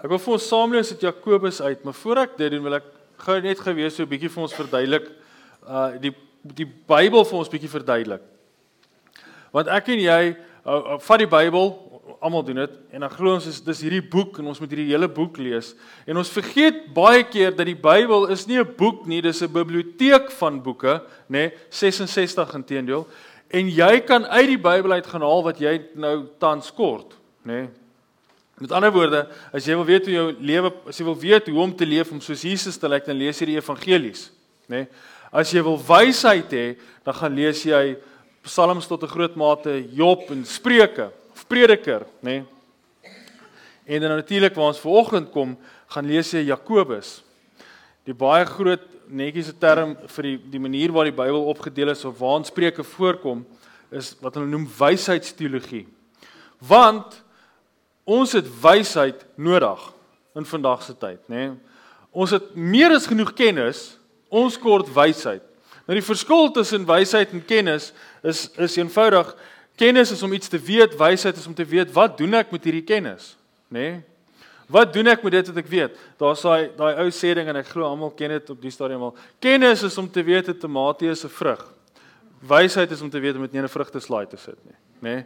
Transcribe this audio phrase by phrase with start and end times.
[0.00, 2.78] Ek wil vir ons saam lees uit Jakobus uit, maar voor ek dit doen wil
[2.78, 2.86] ek
[3.20, 5.10] gou net gewees so 'n bietjie vir ons verduidelik
[5.68, 8.22] uh die die Bybel vir ons bietjie verduidelik.
[9.52, 11.68] Want ek en jy uh, uh, vat die Bybel,
[12.20, 14.88] almal doen dit en dan glo ons is dis hierdie boek en ons moet hierdie
[14.88, 15.74] hele boek lees.
[16.06, 19.52] En ons vergeet baie keer dat die Bybel is nie 'n boek nie, dis 'n
[19.52, 23.06] biblioteek van boeke, nê, nee, 66 inteendeel.
[23.52, 27.12] En jy kan uit die Bybel uit gaan haal wat jy nou tans kort,
[27.44, 27.52] nê?
[27.52, 27.79] Nee.
[28.60, 29.22] Met ander woorde,
[29.56, 32.10] as jy wil weet hoe jou lewe, as jy wil weet hoe om te leef
[32.12, 34.26] om soos Jesus te lyk, dan lees jy die evangelies,
[34.68, 34.82] nê?
[34.82, 34.88] Nee?
[35.30, 36.64] As jy wil wysheid hê,
[37.06, 37.96] dan gaan lees jy
[38.42, 42.42] Psalms tot 'n groot mate, Job en Spreuke of Prediker, nê?
[42.42, 42.44] Nee?
[43.86, 45.56] En dan natuurlik waar ons vanoggend kom,
[45.88, 47.22] gaan lees jy Jakobus.
[48.04, 52.18] Die baie groot netjiese term vir die die manier waar die Bybel opgedeel is of
[52.18, 53.46] waar ons Spreuke voorkom,
[53.90, 55.86] is wat hulle noem wysheidsteologie.
[56.60, 57.22] Want
[58.04, 59.92] Ons het wysheid nodig
[60.34, 61.48] in vandag se tyd, nê?
[61.48, 61.50] Nee?
[62.10, 63.96] Ons het meer as genoeg kennis,
[64.28, 65.42] ons kort wysheid.
[65.86, 67.92] Nou die verskil tussen wysheid en kennis
[68.26, 69.30] is is eenvoudig.
[69.78, 72.66] Kennis is om iets te weet, wysheid is om te weet wat doen ek met
[72.66, 73.36] hierdie kennis,
[73.70, 73.78] nê?
[73.78, 73.98] Nee?
[74.70, 75.96] Wat doen ek met dit wat ek weet?
[76.20, 79.08] Daar's daai daai ou sê ding en ek glo almal ken dit op die stadium
[79.08, 79.16] al.
[79.42, 81.64] Kennis is om te weet 'n tomatie is 'n vrug.
[82.38, 85.14] Wysheid is om te weet om dit nie 'n vrugteslaai te sit nie, nê?
[85.14, 85.24] Nee?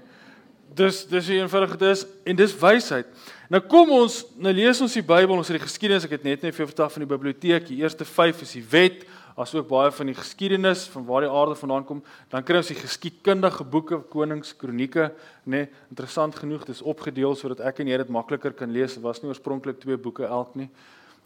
[0.74, 3.06] Dis dis hoe eenvoudig dit is en dis wysheid.
[3.52, 6.42] Nou kom ons, nou lees ons die Bybel, ons het die geskiedenis, ek het net
[6.42, 7.68] net vir jou vertel van die biblioteek.
[7.68, 9.04] Die eerste 5 is die wet,
[9.38, 12.00] asook baie van die geskiedenis van waar die aarde vandaan kom.
[12.32, 15.10] Dan kry ons die geskiedkundige boeke, konings, kronieke,
[15.44, 18.96] nê, nee, interessant genoeg, dis opgedeel sodat ek en jy dit makliker kan lees.
[18.96, 20.70] Dit was nie oorspronklik twee boeke elk nie,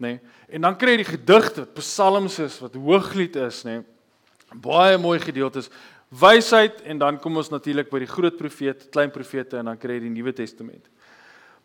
[0.00, 0.17] nê.
[0.17, 0.34] Nee.
[0.56, 3.78] En dan kry jy die gedigte, psalms is wat hooglied is, nê.
[3.78, 3.95] Nee.
[4.64, 5.69] Baie mooi gedeeltes
[6.09, 9.98] wysheid en dan kom ons natuurlik by die groot profeet, klein profete en dan kry
[9.98, 10.84] jy die Nuwe Testament.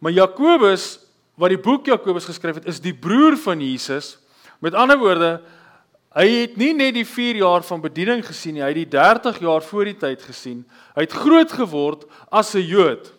[0.04, 1.00] Maar Jakobus
[1.40, 4.18] wat die boek Jakobus geskryf het, is die broer van Jesus.
[4.62, 5.32] Met ander woorde,
[6.14, 9.40] hy het nie net die 4 jaar van bediening gesien nie, hy het die 30
[9.42, 10.62] jaar voor die tyd gesien.
[10.94, 13.12] Hy het groot geword as 'n Jood.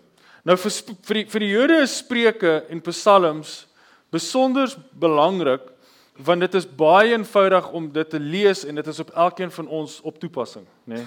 [0.45, 0.71] Nou vir
[1.03, 3.67] vir die, vir die Jode is Spreuke en Psalms
[4.13, 5.74] besonder belangrik
[6.17, 9.69] want dit is baie eenvoudig om dit te lees en dit is op elkeen van
[9.69, 11.03] ons op toepassing, nê.
[11.03, 11.07] Nee.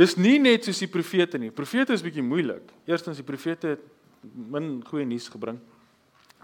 [0.00, 1.50] Dis nie net soos die profete nie.
[1.52, 2.64] Profete is bietjie moeilik.
[2.88, 3.82] Eerstens die profete het
[4.22, 5.58] min goeie nuus gebring.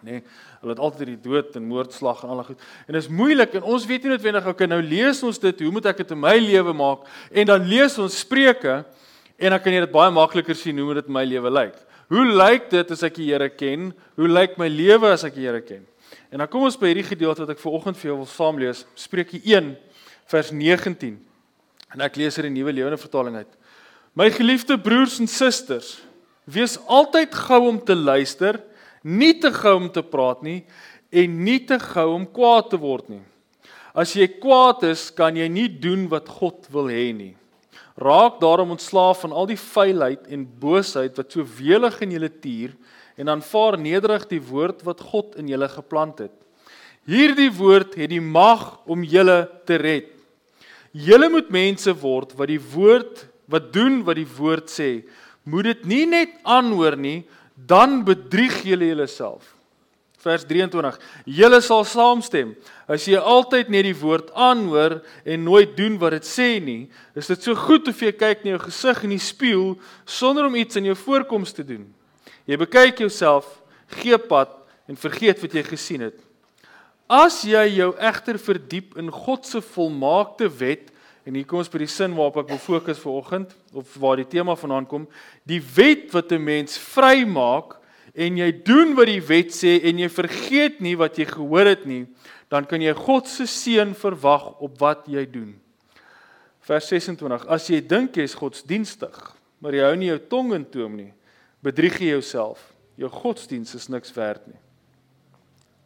[0.04, 0.18] Nê.
[0.18, 0.20] Nee,
[0.60, 2.60] hulle het altyd die dood en moordslag en al goed.
[2.86, 5.72] En dit is moeilik en ons weet nie noodwendig okay, nou lees ons dit, hoe
[5.74, 7.08] moet ek dit in my lewe maak?
[7.34, 8.76] En dan lees ons Spreuke
[9.38, 11.74] en dan kan jy dit baie makliker sien hoe moet dit my lewe lyk.
[12.12, 13.90] Hoe lyk dit as ek die Here ken?
[14.16, 15.82] Hoe lyk my lewe as ek die Here ken?
[16.28, 18.58] En dan kom ons by hierdie gedeelte wat ek ver oggend vir jou wil saam
[18.60, 19.72] lees, Spreuke 1
[20.28, 21.16] vers 19.
[21.96, 23.54] En ek lees hier die Nuwe Lewende Vertaling uit.
[24.12, 25.96] My geliefde broers en susters,
[26.44, 28.60] wees altyd gou om te luister,
[29.00, 30.60] nie te gou om te praat nie
[31.08, 33.22] en nie te gou om kwaad te word nie.
[33.96, 37.32] As jy kwaad is, kan jy nie doen wat God wil hê nie.
[37.98, 42.76] Raak daarom ontslaaf van al die vuilheid en boosheid wat so welig in julle tuur
[43.18, 46.34] en aanvaar nederig die woord wat God in julle geplant het.
[47.08, 50.12] Hierdie woord het die mag om julle te red.
[50.92, 54.90] Julle moet mense word wat die woord wat doen wat die woord sê.
[55.48, 57.22] Moet dit nie net aanhoor nie,
[57.56, 59.54] dan bedrieg julle jouself.
[60.18, 60.98] Vers 23.
[61.38, 62.52] Julle sal saamstem.
[62.90, 67.30] As jy altyd net die woord aanhoor en nooit doen wat dit sê nie, is
[67.30, 69.70] dit so goed of jy kyk na jou gesig in die spieël
[70.04, 71.86] sonder om iets in jou voorkoms te doen.
[72.48, 73.44] Jy bekyk jouself,
[74.00, 74.54] gee pad
[74.88, 76.16] en vergeet wat jy gesien het.
[77.08, 80.88] As jy jou egter verdiep in God se volmaakte wet
[81.28, 84.16] en hier kom ons by die sin waarop ek wil fokus vir oggend of waar
[84.20, 85.04] die tema vanaand kom,
[85.44, 87.76] die wet wat 'n mens vrymaak
[88.14, 91.84] en jy doen wat die wet sê en jy vergeet nie wat jy gehoor het
[91.86, 92.06] nie,
[92.48, 95.60] dan kan jy God se seën verwag op wat jy doen.
[96.60, 100.64] Vers 26: As jy dink jy is godsdienstig, maar jy hou nie jou tong in
[100.64, 101.12] toom nie,
[101.64, 102.62] bedrieg jy jouself.
[102.98, 104.58] Jou godsdiens is niks werd nie.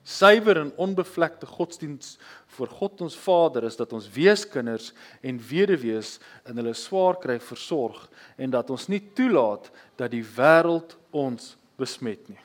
[0.02, 2.17] Suiwer en onbevlekte godsdiens
[2.56, 4.91] voor God ons Vader is dat ons weeskinders
[5.23, 6.17] en weduwees
[6.50, 9.70] in hulle swaar kry versorg en dat ons nie toelaat
[10.00, 12.41] dat die wêreld ons besmet nie,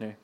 [0.00, 0.08] nê.
[0.08, 0.16] Nee.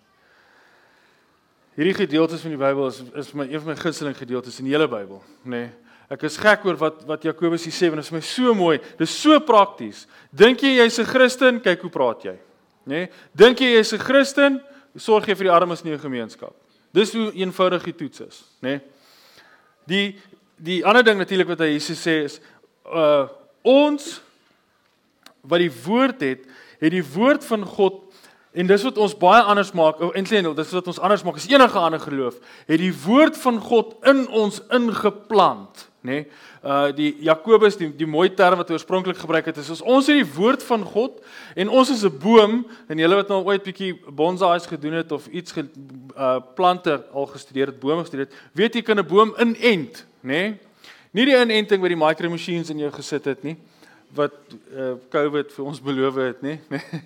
[1.77, 4.75] Hierdie gedeeltes van die Bybel is is my een van my gunsteling gedeeltes in die
[4.75, 5.67] hele Bybel, nê.
[5.67, 5.69] Nee.
[6.09, 8.79] Ek is gek oor wat wat Jakobus hier sê want dit is my so mooi.
[8.81, 10.07] Dit is so prakties.
[10.33, 11.61] Dink jy jy's 'n Christen?
[11.61, 12.39] Kyk hoe praat jy.
[12.89, 13.05] Nê?
[13.05, 13.11] Nee?
[13.37, 14.61] Dink jy jy's 'n Christen?
[14.97, 16.55] Sorg jy vir die armes in jou gemeenskap.
[16.93, 18.69] Dis hoe eenvoudig die toets is, nê?
[18.69, 18.81] Nee?
[19.87, 20.17] Die
[20.57, 22.41] die ander ding natuurlik wat hy Jesus sê is
[22.85, 23.29] uh
[23.63, 24.21] ons
[25.43, 26.47] wat die woord het,
[26.81, 28.09] het die woord van God
[28.59, 30.01] En dis wat ons baie anders maak.
[30.17, 32.39] Eintlik dis wat ons anders maak as enige ander geloof.
[32.67, 36.11] Het die woord van God in ons ingeplant, nê?
[36.11, 36.27] Nee?
[36.63, 40.21] Uh die Jakobus die die mooi term wat hy oorspronklik gebruik het is ons het
[40.21, 41.19] die woord van God
[41.57, 45.27] en ons is 'n boom en julle wat nou ooit bietjie bonsais gedoen het of
[45.27, 45.67] iets ge,
[46.17, 50.31] uh plante al gestudeer het, bome gestudeer het, weet jy kan 'n boom inent, nê?
[50.31, 50.59] Nee?
[51.11, 53.57] Nie die inenting wat die micro machines in jou gesit het nie
[54.15, 54.33] wat
[54.73, 56.59] uh COVID vir ons beloof het, nê?
[56.69, 56.81] Nee?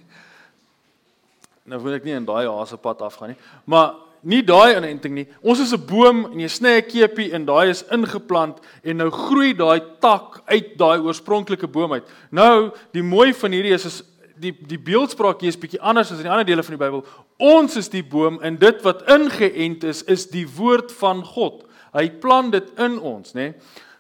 [1.70, 5.26] nou wil ek nie in daai hasepad afgaan nie, maar nie daai inenting nie.
[5.42, 9.10] Ons is 'n boom en jy sny 'n keepie en daai is ingeplant en nou
[9.10, 12.04] groei daai tak uit daai oorspronklike boom uit.
[12.30, 14.02] Nou, die mooi van hierdie is is
[14.38, 17.04] die die beeldspraak hier is bietjie anders as in die ander dele van die Bybel.
[17.38, 21.64] Ons is die boom en dit wat ingeënt is is die woord van God.
[21.92, 23.52] Hy plant dit in ons, nê?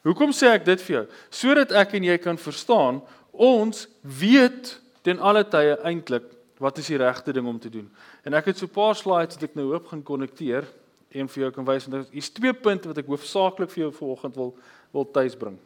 [0.02, 1.06] Hoekom sê ek dit vir jou?
[1.30, 3.02] Sodat ek en jy kan verstaan,
[3.32, 6.24] ons weet ten alle tye eintlik
[6.62, 7.88] wat is die regte ding om te doen.
[8.22, 10.64] En ek het so 'n paar slides wat ek nou hoop gaan konnekteer
[11.10, 14.36] en vir jou kan wys want hier's twee punte wat ek hoofsaaklik vir jou vanoggend
[14.36, 14.56] wil
[14.92, 15.58] wil tuisbring.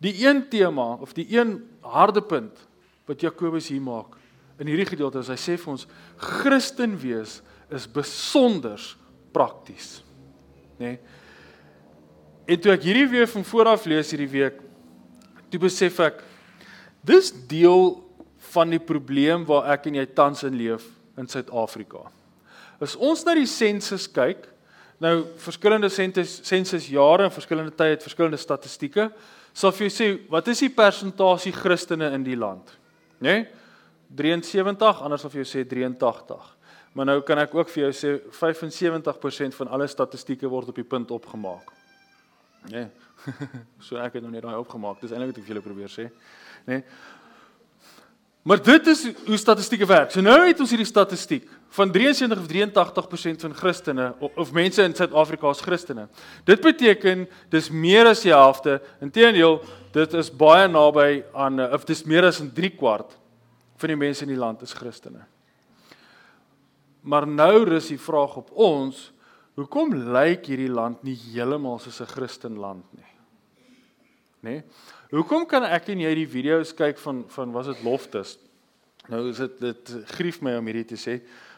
[0.00, 2.66] Die een tema of die een harde punt
[3.06, 4.16] wat Jakobus hier maak
[4.58, 8.80] in hierdie gedeelte is hy sê vir ons Christen wees is besonder
[9.32, 10.02] prakties.
[10.78, 10.96] Nê?
[10.96, 10.98] Nee?
[12.48, 14.62] En toe ek hierdie weer van vooraf lees hierdie week,
[15.50, 16.22] toe besef ek
[17.04, 18.07] dis deel
[18.52, 20.86] van die probleem waar ek en jy tans in leef
[21.18, 22.06] in Suid-Afrika.
[22.80, 24.46] As ons na die sensus kyk,
[25.02, 29.08] nou verskillende sensus jare en verskillende tye het verskillende statistieke,
[29.54, 32.70] sal vir jou sê wat is die persentasie Christene in die land?
[33.18, 33.32] Né?
[33.32, 33.46] Nee?
[34.08, 36.46] 73, anders sal vir jou sê 83.
[36.96, 40.86] Maar nou kan ek ook vir jou sê 75% van alle statistieke word op die
[40.86, 41.74] punt opgemaak.
[42.70, 42.86] Né?
[42.86, 42.88] Nee?
[43.84, 45.02] so ek het nou net daai opgemaak.
[45.02, 46.08] Dis eintlik wat ek vir julle probeer sê.
[46.64, 46.78] Né?
[46.78, 46.82] Nee?
[48.48, 50.10] Maar dit is hoe statistieke werk.
[50.10, 51.44] So nou het ons hierdie statistiek
[51.76, 56.06] van 73 of 83% van Christene of, mense in Suid-Afrika is Christene.
[56.48, 58.78] Dit beteken dis meer as die helfte.
[59.04, 59.58] Inteendeel,
[59.92, 63.18] dit is baie naby aan of dis meer as 'n 3 kwart
[63.76, 65.26] van die mense in die land is Christene.
[67.02, 69.12] Maar nou rus die vraag op ons,
[69.56, 73.12] hoekom lyk hierdie land nie heeltemal soos 'n Christenland nie?
[74.40, 74.50] Nê?
[74.50, 74.62] Nee?
[75.08, 78.34] Hoekom kan ek en jy die video's kyk van van was dit Loftus?
[79.08, 81.14] Nou is dit dit grief my om hierdie te sê,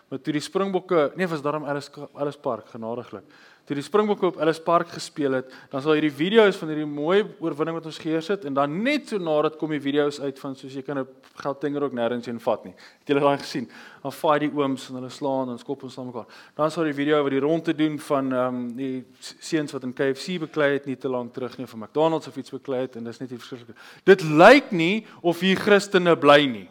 [0.06, 3.26] maar toe die Springbokke, nee, was daarom alles alles park genadiglik.
[3.70, 7.20] Toe die Springbokke op Ellis Park gespeel het, dan sal hierdie video's van hierdie mooi
[7.38, 10.56] oorwinning wat ons geheers het en dan net so nadat kom die video's uit van
[10.58, 12.74] soos jy kan op Gauteng ook nêrens heen vat nie.
[12.74, 13.68] Het julle daai gesien?
[14.02, 16.42] Dan vaai die ooms en hulle slaan en skop ons aan mekaar.
[16.58, 18.90] Dan sal die video wat die rondte doen van ehm um, die
[19.38, 22.58] seuns wat in KFC beklei het nie te lank terug nie van McDonald's of iets
[22.58, 23.78] beklei het en dis net verskriklik.
[24.02, 26.68] Dit lyk nie of hier Christene bly nie.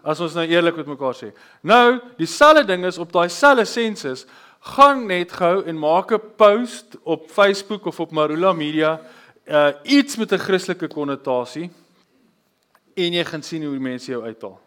[0.00, 1.34] As ons nou eerlik met mekaar sê.
[1.60, 4.24] Nou, dieselfde ding is op daai selfde sensus
[4.60, 9.00] gaan net gou en maak 'n post op Facebook of op Marula Media
[9.44, 11.70] uh iets met 'n Christelike konnotasie
[12.94, 14.60] en jy gaan sien hoe die mense jou uithaal.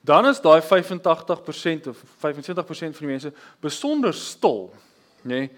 [0.00, 4.70] Dan is daai 85% of 25% van die mense besonder stil,
[5.22, 5.28] nê?
[5.28, 5.50] Nee?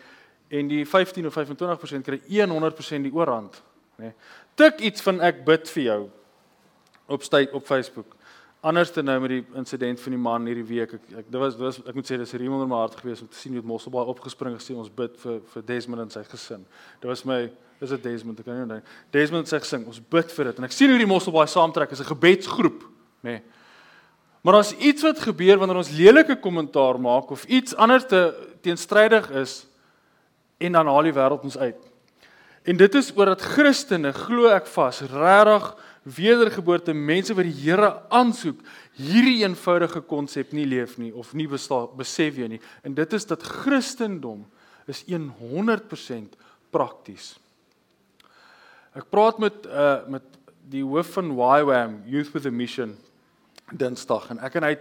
[0.49, 3.63] En die 15 of 25% kry 100% die oorhand,
[3.97, 4.05] nê?
[4.05, 4.13] Nee?
[4.55, 6.11] Tik iets van ek bid vir jou
[7.07, 8.17] op stay op Facebook.
[8.61, 10.97] Anders te nou met die insident van die man hierdie week.
[10.97, 13.21] Ek ek dit was dit was ek moet sê dis riem onder my hart gewees
[13.23, 16.11] om te sien hoe dit Mosselbaai opgespring het gesê ons bid vir vir Desmond en
[16.11, 16.65] sy gesin.
[16.99, 17.45] Dit was my
[17.79, 18.81] is dit Desmond ek kan nie onthou.
[19.15, 22.03] Desmond sê gesing ons bid vir dit en ek sien hoe die Mosselbaai saamtrek as
[22.03, 22.83] 'n gebedsgroep,
[23.23, 23.39] nê.
[23.39, 23.43] Nee.
[24.43, 29.31] Maar as iets wat gebeur wanneer ons lelike kommentaar maak of iets anders te teenstrydig
[29.31, 29.67] is
[30.59, 31.79] en dan haal die wêreld ons uit.
[32.65, 35.77] En dit is oor dat Christene glo ek vas regtig
[36.17, 38.61] wedergeboorte mense wat die Here aansoek
[38.99, 42.61] hierdie eenvoudige konsep nie leef nie of nie bestaan besef jy nie.
[42.83, 44.47] En dit is dat Christendom
[44.89, 46.39] is 100%
[46.71, 47.37] prakties.
[48.97, 50.25] Ek praat met uh met
[50.69, 52.97] die hoof van YWAM Youth with a Mission
[53.73, 54.31] Dinsdag.
[54.31, 54.75] En ek en hy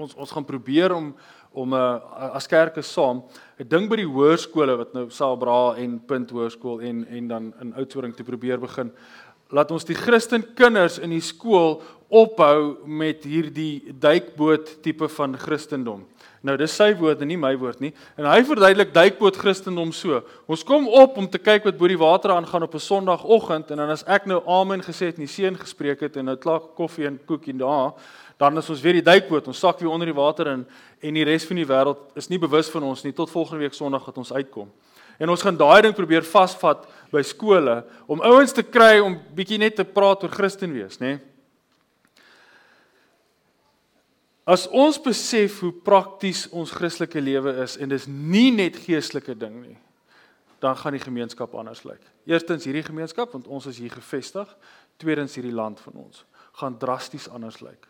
[0.00, 1.14] ons ons gaan probeer om
[1.52, 3.22] om 'n uh, as kerke saam.
[3.58, 7.74] 'n ding by die hoërskole wat nou Salbra en Punt Hoërskool en en dan in
[7.74, 8.92] Oudtshoorn te probeer begin
[9.50, 11.80] laat ons die Christen kinders in die skool
[12.10, 16.02] ophou met hierdie duikboot tipe van Christendom.
[16.42, 17.90] Nou dis sy woord en nie my woord nie.
[18.18, 20.22] En hy verduidelik duikboot Christendom so.
[20.50, 23.76] Ons kom op om te kyk wat bo die water aangaan op 'n Sondagoggend en
[23.76, 26.60] dan as ek nou amen gesê het en die seën gespreek het en nou klaar
[26.74, 27.92] koffie en koekie daar,
[28.38, 29.46] dan is ons weer die duikboot.
[29.46, 30.66] Ons sak weer onder die water in
[31.00, 33.74] en die res van die wêreld is nie bewus van ons nie tot volgende week
[33.74, 34.70] Sondag dat ons uitkom.
[35.20, 39.60] En ons gaan daai ding probeer vasvat by skole om ouens te kry om bietjie
[39.60, 41.16] net te praat oor Christen wees, nê?
[41.16, 41.26] Nee?
[44.50, 49.60] As ons besef hoe prakties ons Christelike lewe is en dis nie net geestelike ding
[49.60, 49.76] nie,
[50.60, 52.02] dan gaan die gemeenskap anders lyk.
[52.28, 54.48] Eerstens hierdie gemeenskap want ons is hier gevestig,
[55.00, 56.24] tweedens hierdie land van ons
[56.58, 57.86] gaan drasties anders lyk.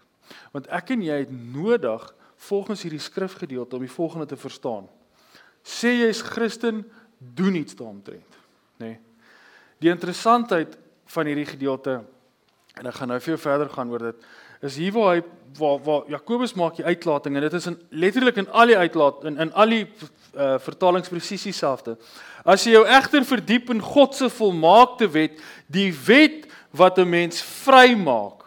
[0.52, 2.04] Want ek en jy het nodig
[2.50, 4.84] volgens hierdie skrifgedeelte om die volgende te verstaan.
[5.66, 6.84] Sê jy's Christen,
[7.20, 8.38] doen iets daaromtrent,
[8.80, 8.86] nê?
[8.86, 8.98] Nee.
[9.80, 12.00] Die interessantheid van hierdie gedeelte
[12.80, 14.24] en ek gaan nou veel verder gaan oor dit
[14.60, 15.22] is hier waar hy
[15.58, 19.24] waar waar Jakobus maak die uitlating en dit is in letterlik in al die uitlaat
[19.28, 21.96] in in al die uh, vertalings presies dieselfde.
[22.44, 26.46] As jy jou egter verdiep in God se volmaakte wet, die wet
[26.76, 28.39] wat 'n mens vrymaak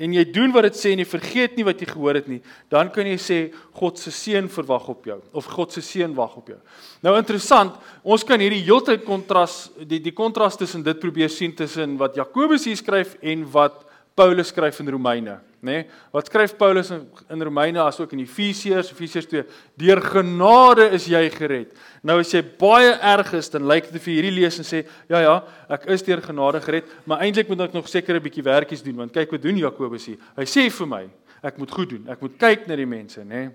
[0.00, 2.40] en jy doen wat dit sê en jy vergeet nie wat jy gehoor het nie,
[2.72, 3.38] dan kan jy sê
[3.76, 6.58] God se seën verwag op jou of God se seën wag op jou.
[7.04, 11.98] Nou interessant, ons kan hierdie heeltyd kontras die die kontras tussen dit probeer sien tussen
[12.00, 13.84] wat Jakobus hier skryf en wat
[14.16, 15.82] Paulus skryf in Romeine, nê?
[15.82, 15.86] Nee?
[16.12, 19.44] Wat skryf Paulus in, in Romeine asook in Efesiërs, Efesiërs 2,
[19.80, 21.72] deur genade is jy gered.
[22.02, 25.22] Nou as jy baie erg is, dan lyk dit vir hierdie lees en sê, ja
[25.24, 25.38] ja,
[25.68, 28.96] ek is deur genade gered, maar eintlik moet ek nog seker 'n bietjie werkies doen,
[28.96, 30.18] want kyk wat doen Jakobus hier.
[30.36, 31.08] Hy sê vir my,
[31.42, 32.08] ek moet goed doen.
[32.08, 33.26] Ek moet kyk na die mense, nê?
[33.26, 33.50] Nee?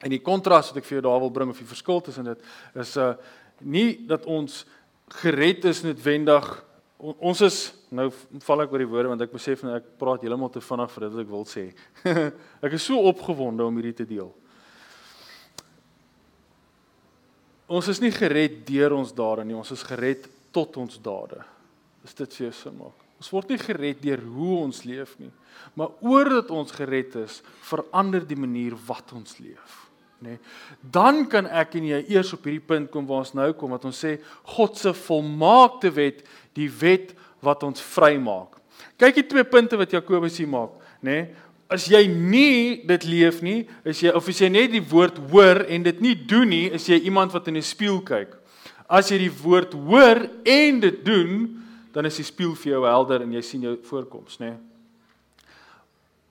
[0.00, 2.44] En die kontras wat ek vir jou daar wil bring of die verskil tussen dit
[2.80, 3.14] is uh
[3.60, 4.62] nie dat ons
[5.20, 6.46] gered is noodwendig
[6.96, 7.58] ons is
[7.94, 8.06] nou
[8.46, 11.06] val ek oor die woorde want ek besef nou ek praat heeltemal te vinnig vir
[11.06, 11.64] dit wat ek wil sê.
[12.66, 14.30] ek is so opgewonde om hierdie te deel.
[17.70, 21.42] Ons is nie gered deur ons dade nie, ons is gered tot ons dade.
[22.06, 23.06] Is dit vir jou sin maak?
[23.20, 25.30] Ons word nie gered deur hoe ons leef nie,
[25.76, 29.90] maar oordat ons gered is, verander die manier wat ons leef
[30.24, 30.36] nê.
[30.80, 33.86] Dan kan ek en jy eers op hierdie punt kom waar ons nou kom wat
[33.88, 34.16] ons sê
[34.54, 36.22] God se volmaakte wet,
[36.56, 38.58] die wet wat ons vrymaak.
[39.00, 41.30] Kyk die twee punte wat Jakobus hier maak, nê.
[41.70, 45.62] As jy nie dit leef nie, is jy of as jy net die woord hoor
[45.70, 48.34] en dit nie doen nie, is jy iemand wat in 'n spieël kyk.
[48.88, 53.22] As jy die woord hoor en dit doen, dan is die spieël vir jou helder
[53.22, 54.56] en jy sien jou voorkoms, nê.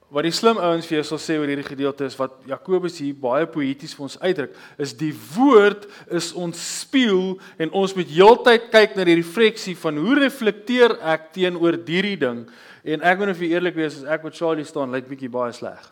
[0.10, 3.14] Wat die slim ouens vir jou sal sê oor hierdie gedeelte is wat Jakobus hier
[3.14, 5.86] baie poëties vir ons uitdruk, is die woord
[6.18, 11.30] is ons spieël en ons moet heeltyd kyk na die refleksie van hoe reflekteer ek
[11.38, 12.42] teenoor hierdie ding?
[12.90, 15.54] En ek moet nou vir eerlik wees, as ek met Charlie staan, lyk bietjie baie
[15.54, 15.84] sleg.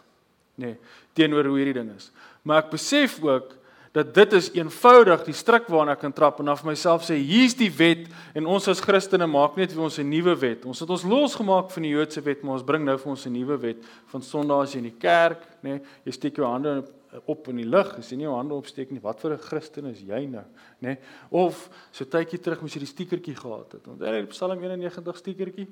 [0.58, 0.80] Nee,
[1.14, 2.10] teenoor hoe hierdie ding is.
[2.42, 3.54] Maar ek besef ook
[3.98, 7.56] dat dit is eenvoudig die stryk waarna ek kan trap en af myself sê hier's
[7.58, 8.06] die wet
[8.38, 10.66] en ons as Christene maak net vir ons 'n nuwe wet.
[10.66, 13.34] Ons het ons losgemaak van die Joodse wet, maar ons bring nou vir ons 'n
[13.34, 13.78] nuwe wet
[14.12, 16.84] van Sondag as jy in die kerk, nê, nee, jy steek jou hande
[17.26, 19.86] op in die lug, as jy nie jou hande opsteek nie, wat vir 'n Christen
[19.86, 20.46] is jy nou,
[20.82, 20.88] nê?
[20.88, 20.98] Nee,
[21.32, 23.88] of so tydjie terug moes jy die stiekertjie gehad het.
[23.88, 25.68] Onthou jy Psalm 91 stiekertjie?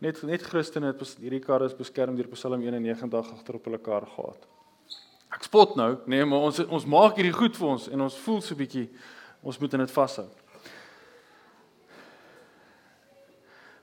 [0.00, 4.06] Net net Christene het hierdie kar is beskerm deur Psalm 91 agter op hulle kar
[4.06, 4.46] gehad.
[5.34, 8.40] Ek spot nou, nee, maar ons ons maak hierdie goed vir ons en ons voel
[8.44, 8.86] so bietjie
[9.44, 10.26] ons moet in dit vashou.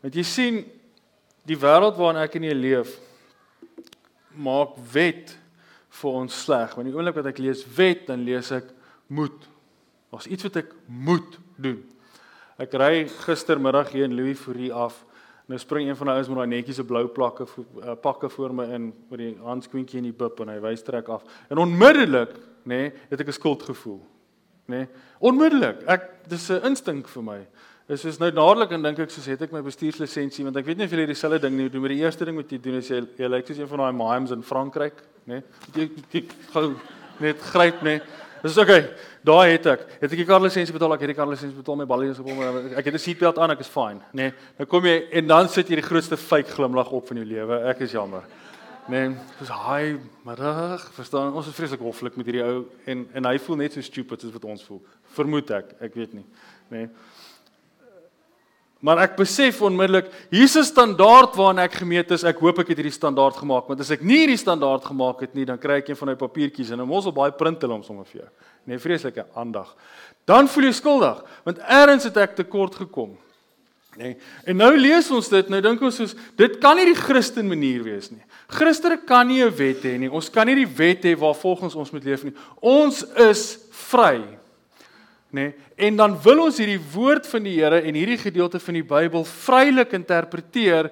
[0.06, 0.62] Want jy sien
[1.46, 2.96] die wêreld waarin ek en jy leef
[4.36, 5.32] maak wet
[6.02, 6.74] vir ons sleg.
[6.76, 8.68] Want die oomblik wat ek lees wet, dan lees ek
[9.08, 9.38] moet.
[10.12, 11.80] Daar's iets wat ek moet doen.
[12.62, 15.02] Ek ry gistermiddag hier in Louis Fourie af
[15.46, 18.66] Nou spring een van die ouens met daai netjiese blou plakke uh, pakke voor my
[18.74, 21.26] in met die handskoentjie in die bib en hy wys trek af.
[21.54, 22.34] En onmiddellik,
[22.66, 24.02] nê, nee, het ek 'n skuldgevoel.
[24.66, 24.76] Nê?
[24.76, 24.88] Nee,
[25.20, 25.86] onmiddellik.
[25.86, 27.48] Ek dis 'n instink vir my.
[27.88, 30.78] Dis is nou dadelik en dink ek soos het ek my bestuurslisensie want ek weet
[30.78, 32.90] nie of julle dieselfde ding nie doen met die eerste ding wat jy doen is
[32.90, 35.44] jy jy lyk soos een van daai mimes in Frankryk, nê?
[35.76, 36.24] Nee, jy
[36.54, 36.74] gou
[37.20, 37.84] net gryp, nê?
[37.84, 38.02] Nee.
[38.46, 38.58] Dis.
[38.62, 38.84] Okay.
[39.26, 39.86] Daai het ek.
[40.04, 42.44] Het ek die karlisensie betaal, ek het die karlisensie betaal, my ballies op hom.
[42.78, 44.30] Ek het 'n seatbelt aan, ek is fine, nê.
[44.30, 47.26] Nee, nou kom jy en dan sit jy die grootste fake glimlag op van jou
[47.26, 47.66] lewe.
[47.70, 48.22] Ek is jammer.
[48.88, 50.92] Nee, dis hi, middag.
[50.94, 54.22] Verstaan, ons is vreeslik hoflik met hierdie ou en en hy voel net so stupid
[54.22, 54.82] soos wat ons voel.
[55.16, 56.26] Vermoed ek, ek weet nie.
[56.70, 56.78] Nê.
[56.78, 56.90] Nee.
[58.84, 62.24] Maar ek besef onmiddellik, hier's 'n standaard waarna ek gemeet is.
[62.24, 65.34] Ek hoop ek het hierdie standaard gemaak, want as ek nie hierdie standaard gemaak het
[65.34, 67.74] nie, dan kry ek een van daai papiertjies en dan mos op baie print hulle
[67.74, 68.30] om sommer vir jou.
[68.66, 69.76] Nee, vreeslike aandag.
[70.26, 73.18] Dan voel jy skuldig, want eers het ek tekort gekom.
[73.96, 74.18] Nee.
[74.46, 77.84] En nou lees ons dit, nou dink ons soos dit kan nie die Christen manier
[77.86, 78.24] wees nie.
[78.52, 80.12] Christene kan nie 'n wet hê nie.
[80.12, 82.34] Ons kan nie die wet hê waar volgens ons moet leef nie.
[82.62, 84.22] Ons is vry
[85.36, 85.50] nê?
[85.52, 85.54] Nee,
[85.90, 89.26] en dan wil ons hierdie woord van die Here en hierdie gedeelte van die Bybel
[89.28, 90.92] vrylik interpreteer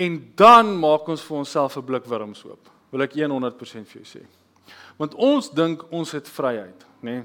[0.00, 2.70] en dan maak ons vir onsself 'n blik wurms oop.
[2.90, 4.24] Wil ek 100% vir jou sê.
[4.96, 7.20] Want ons dink ons het vryheid, nê?
[7.20, 7.22] Nee.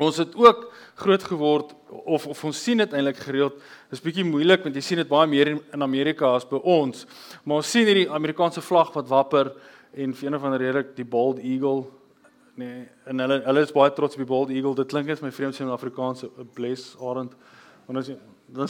[0.00, 3.52] Ons het ook groot geword of of ons sien dit eintlik gereeld.
[3.90, 6.56] Dit is bietjie moeilik want jy sien dit baie meer in, in Amerika as by
[6.56, 7.06] ons.
[7.44, 9.52] Maar ons sien hierdie Amerikaanse vlag wat wapper
[9.92, 11.84] en vir een of ander rede die bald eagle
[12.60, 14.74] nee en hulle hulle is baie trots op die bald eagle.
[14.78, 17.34] Dit klink as my vriend sê in Afrikaans 'n bless arend.
[17.86, 18.16] Want as jy
[18.52, 18.68] dan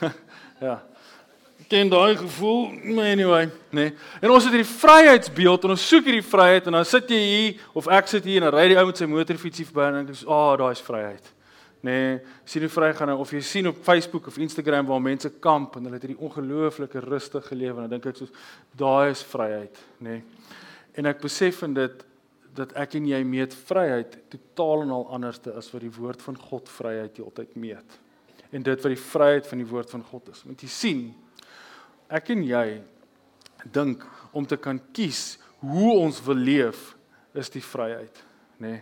[0.68, 0.82] ja.
[1.68, 3.92] Ken daai gevoel, maar anyway, nee.
[4.20, 7.60] En ons het hierdie vryheidsbeeld en ons soek hierdie vryheid en dan sit jy hier
[7.78, 10.10] of ek sit hier en dan ry die ou met sy motorfietsie verby en dink
[10.10, 11.32] ek, "Ag, oh, daai is vryheid."
[11.82, 15.30] Nee, sien hoe vry gaan nou of jy sien op Facebook of Instagram waar mense
[15.40, 18.30] kamp en hulle het hierdie ongelooflike rustige lewe en dan dink ek soos
[18.78, 20.10] daai is vryheid, nê.
[20.10, 20.22] Nee.
[20.94, 22.04] En ek besef in dit
[22.56, 26.36] dat ek en jy meet vryheid totaal en al anderste as wat die woord van
[26.36, 27.98] God vryheid heeltyd meet.
[28.52, 30.42] En dit wat die vryheid van die woord van God is.
[30.44, 31.02] Want jy sien,
[32.12, 32.66] ek en jy
[33.72, 34.04] dink
[34.36, 36.90] om te kan kies hoe ons wil leef
[37.38, 38.24] is die vryheid,
[38.58, 38.74] nê?
[38.74, 38.80] Nee.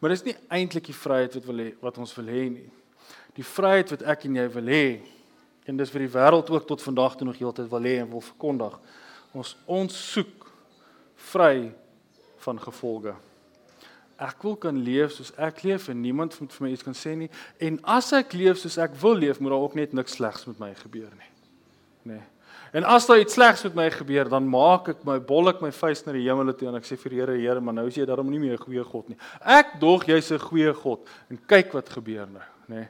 [0.00, 2.66] Maar dis nie eintlik die vryheid wat wil hê wat ons wil hê nie.
[3.38, 4.86] Die vryheid wat ek en jy wil hê
[5.64, 8.24] en dis vir die wêreld ook tot vandag toe nog heeltyd wil hê en wil
[8.24, 8.74] verkondig.
[9.32, 10.44] Ons ons soek
[11.30, 11.70] vry
[12.44, 13.14] van gevolge.
[14.20, 17.16] Ek wil kan leef soos ek leef en niemand moet vir my iets kan sê
[17.18, 17.30] nie.
[17.58, 20.60] En as ek leef soos ek wil leef, moet daar ook net niks slegs met
[20.62, 21.32] my gebeur nie.
[22.14, 22.22] Nee.
[22.74, 26.02] En as daar iets slegs met my gebeur, dan maak ek my bollik my vuis
[26.06, 28.30] na die hemel toe en ek sê vir Here, Here, maar nou is jy daarom
[28.30, 29.18] nie meer 'n goeie God nie.
[29.40, 32.74] Ek dog jy's 'n goeie God en kyk wat gebeur nou, nê.
[32.74, 32.88] Nee.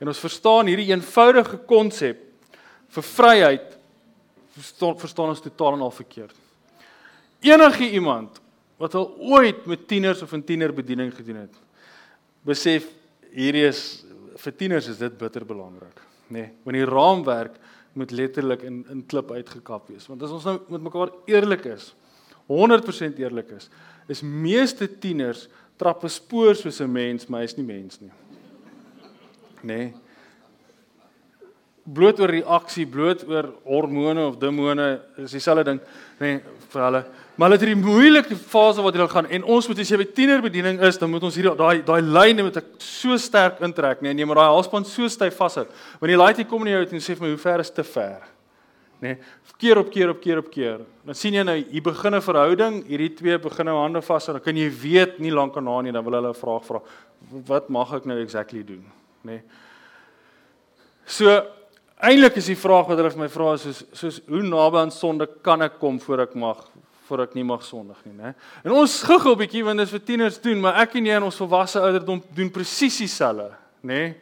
[0.00, 2.18] En ons verstaan hierdie eenvoudige konsep
[2.88, 3.78] vir vryheid
[4.54, 6.34] verstaan verstaan ons totaal en al verkeerd.
[7.40, 8.40] Enige iemand
[8.78, 11.54] wat al ooit met tieners of 'n tienerbediening gedoen het,
[12.42, 12.86] besef
[13.30, 14.04] hierdie is
[14.36, 16.38] vir tieners is dit bitter belangrik, nê.
[16.38, 16.50] Nee.
[16.64, 17.58] Want die raamwerk
[17.94, 20.06] moet letterlik in in klip uitgekap wees.
[20.06, 21.94] Want as ons nou met mekaar eerlik is,
[22.50, 23.70] 100% eerlik is,
[24.08, 28.12] is meeste tieners trap 'n spoor soos 'n mens, maar hy's nie mens nie.
[29.62, 29.66] Nê?
[29.66, 29.94] Nee.
[31.86, 35.80] Bloot oor reaksie, bloot oor hormone of demone, is dieselfde ding,
[36.18, 36.40] nê, nee,
[36.70, 37.04] vir hulle.
[37.34, 40.06] Maar hulle het hierdie moeilike fase wat hulle gaan en ons moet as jy by
[40.14, 44.14] tienerbediening is, dan moet ons hierdie daai daai lyne met ek so sterk intrek, nee,
[44.14, 45.64] jy moet daai halsband so styf vashou.
[45.98, 48.22] Wanneer die laaitjie kom in jou en sê vir my hoe ver is te ver?
[49.02, 49.18] Nee,
[49.58, 50.84] keer op keer op keer op keer.
[51.04, 54.34] Dan sien jy nou hier begin 'n verhouding, hierdie twee begin nou hande vas en
[54.34, 56.80] dan kan jy weet nie lank aan nie, dan wil hulle 'n vraag vra.
[57.46, 58.84] Wat mag ek nou exactly doen?
[59.24, 59.32] Nê?
[59.32, 59.42] Nee.
[61.04, 61.42] So
[62.00, 64.90] eintlik is die vraag wat hulle vir my vra is soos soos hoe naby aan
[64.90, 66.73] sonde kan ek kom voor ek mag
[67.14, 68.34] voor ek nie mag sondig nie, né?
[68.66, 71.26] En ons guggel bietjie want dit is vir tieners doen, maar ek en jy in
[71.28, 73.52] ons volwasse ouderdom doen presies dieselfde,
[73.86, 74.16] né?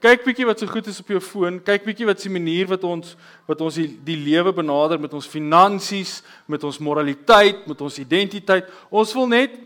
[0.00, 2.86] Kyk bietjie wat so goed is op jou foon, kyk bietjie wat se manier wat
[2.88, 3.12] ons
[3.50, 8.70] wat ons die, die lewe benader met ons finansies, met ons moraliteit, met ons identiteit.
[8.88, 9.58] Ons wil net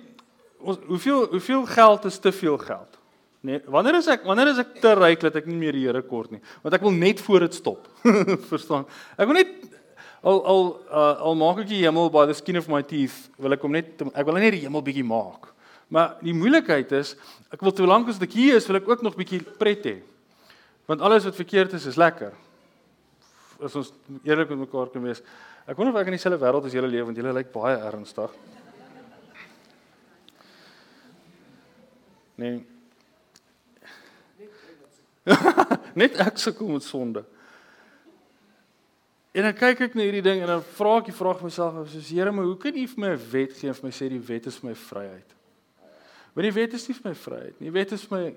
[0.58, 2.98] ons hoeveel hoeveel geld is te veel geld?
[3.44, 6.02] Nee, wanneer is ek wanneer is ek te ryk dat ek nie meer die Here
[6.02, 6.42] kort nie?
[6.64, 7.87] Want ek wil net voor dit stop.
[8.50, 8.88] Verstaan?
[9.14, 9.54] Ek wil net
[10.24, 13.52] al al uh, al maak ek die hemel by the skin of my teeth, wil
[13.52, 15.50] ek hom net ek wil net die hemel bietjie maak.
[15.92, 17.12] Maar die moeilikheid is,
[17.52, 19.98] ek wil te lank as ek hier is, wil ek ook nog bietjie pret hê.
[20.88, 22.32] Want alles wat verkeerd is, is lekker.
[23.64, 23.92] As ons
[24.24, 25.22] eerlik met mekaar kan wees.
[25.64, 28.32] Ek wonder of ek in dieselfde wêreld as julle leef want julle lyk baie ernstig.
[32.40, 32.58] Nee.
[36.00, 37.22] Net ek sukkel met sonde.
[39.34, 41.88] En dan kyk ek na hierdie ding en dan vra ek die vraag myself of
[41.90, 44.08] soos Here, maar hoe kan U vir my 'n wet gee en vir my sê
[44.08, 45.30] die wet is vir my vryheid?
[46.34, 47.70] Want die wet is nie vir my vryheid nie.
[47.70, 48.34] Die wet is vir my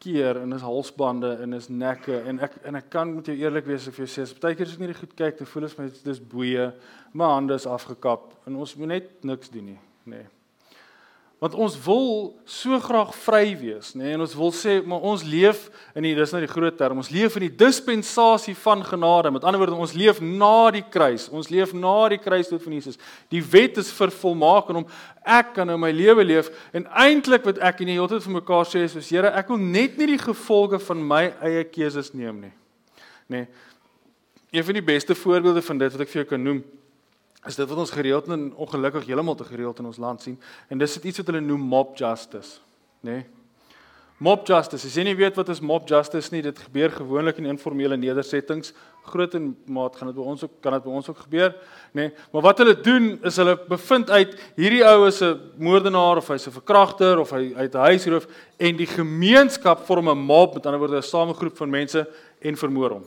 [0.00, 3.66] keer en is halsbande en is nekke en ek en ek kan met jou eerlik
[3.66, 5.88] wees of jy sê, partykeer as ek nie reg goed kyk, dan voel dit my
[6.04, 6.72] dis boeye,
[7.12, 10.24] my hande is afgekap en ons moet net niks doen nie, nê.
[10.24, 10.33] Nee.
[11.42, 12.06] Want ons wil
[12.48, 14.04] so graag vry wees, nê?
[14.04, 14.12] Nee?
[14.16, 15.66] En ons wil sê, maar ons leef
[15.98, 19.32] in die dis nou die groot term, ons leef in die dispensasie van genade.
[19.34, 21.26] Met ander woorde, ons leef na die kruis.
[21.34, 23.00] Ons leef na die kruisdood van Jesus.
[23.34, 24.86] Die wet is vervolmaak en om
[25.26, 28.70] ek kan nou my lewe leef en eintlik wat ek en jy altyd vir mekaar
[28.70, 32.54] sê is, Here, ek wil net nie die gevolge van my eie keuses neem nie.
[33.28, 33.44] Nê?
[33.44, 33.72] Nee.
[34.54, 36.60] Een van die beste voorbeelde van dit wat ek vir jou kan noem,
[37.46, 40.78] is dit wat ons gereeld en ongelukkig heeltemal te gereeld in ons land sien en
[40.78, 42.60] dis iets wat hulle noem mob justice,
[43.00, 43.18] nê?
[43.20, 43.24] Nee?
[44.22, 44.86] Mob justice.
[44.86, 48.70] As jy nie weet wat is mob justice nie, dit gebeur gewoonlik in informele nedersettings.
[49.10, 51.50] Groot en maat gaan dit by ons ook kan dit by ons ook gebeur,
[51.90, 52.06] nê?
[52.06, 52.12] Nee?
[52.32, 56.46] Maar wat hulle doen is hulle bevind uit hierdie ou is 'n moordenaar of hy's
[56.46, 58.26] 'n verkragter of hy uit 'n huisroof
[58.56, 62.06] en die gemeenskap vorm 'n mob, met ander woorde 'n samegroep van mense
[62.40, 63.04] en vermoor hom.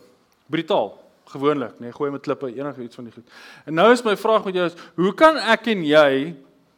[0.50, 3.32] Brutaal gewoonlik, nê, nee, gooi met klippe enige iets van die goed.
[3.66, 6.12] En nou is my vraag met jou is, hoe kan ek en jy,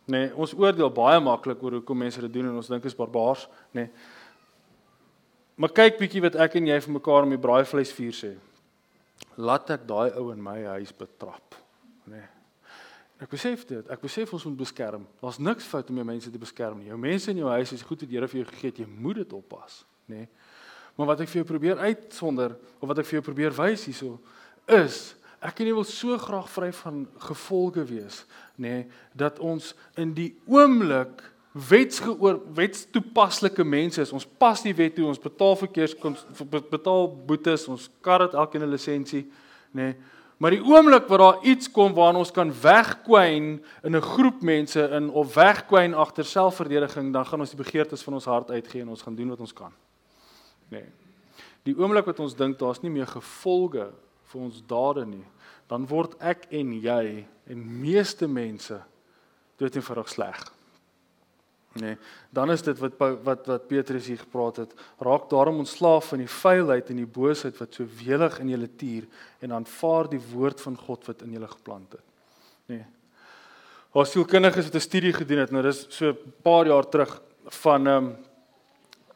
[0.10, 2.98] nê, nee, ons oordeel baie maklik oor hoekom mense dit doen en ons dink is
[2.98, 3.86] barbaars, nê.
[3.86, 4.18] Nee.
[5.60, 8.34] Maar kyk bietjie wat ek en jy vir mekaar om die braaivleisvuur sê.
[9.44, 11.58] Laat ek daai ou in my huis betrap,
[12.08, 12.22] nê.
[12.22, 12.28] Nee.
[13.20, 13.84] Ek besef dit.
[13.92, 15.04] Ek besef ons moet beskerm.
[15.20, 16.88] Daar's niks fout om jou mense te beskerm nie.
[16.88, 18.80] Jou mense in jou huis is goed wat die Here vir jou gegee het.
[18.80, 20.24] Jy moet dit oppas, nê?
[20.24, 20.30] Nee.
[21.00, 24.18] Maar wat ek vir jou probeer uitsonder of wat ek vir jou probeer wys hierso
[24.68, 28.26] is ek en jy wil so graag vry van gevolge wees,
[28.60, 31.24] nê, nee, dat ons in die oomblik
[31.70, 34.12] wetsgeoor wetstoepaslike mense is.
[34.14, 38.76] Ons pas die wet toe, ons betaal verkeers betaal boetes, ons kar het elkeen 'n
[38.76, 39.24] lisensie,
[39.72, 39.96] nê.
[39.96, 39.96] Nee.
[40.40, 44.90] Maar die oomblik wat daar iets kom waarna ons kan wegkwyn in 'n groep mense
[44.92, 48.90] in of wegkwyn agter selfverdediging, dan gaan ons die begeertes van ons hart uitgee en
[48.90, 49.72] ons gaan doen wat ons kan.
[50.70, 50.80] Nê.
[50.82, 50.88] Nee.
[51.68, 53.90] Die oomblik wat ons dink daar's nie meer gevolge
[54.32, 55.26] vir ons dade nie,
[55.70, 58.78] dan word ek en jy en meeste mense
[59.60, 60.40] dood en verrig sleg.
[61.78, 61.98] Nee,
[62.34, 66.32] dan is dit wat wat wat Petrus hier gepraat het, raak daarom ontslaaf van die
[66.40, 69.06] vuilheid en die boosheid wat so welig in julle tuur
[69.46, 72.06] en aanvaar die woord van God wat in julle geplant het.
[72.74, 72.86] Nee.
[73.94, 77.22] Ons sielkundiges het 'n studie gedoen het, nou dis so 'n paar jaar terug
[77.62, 78.18] van ehm um,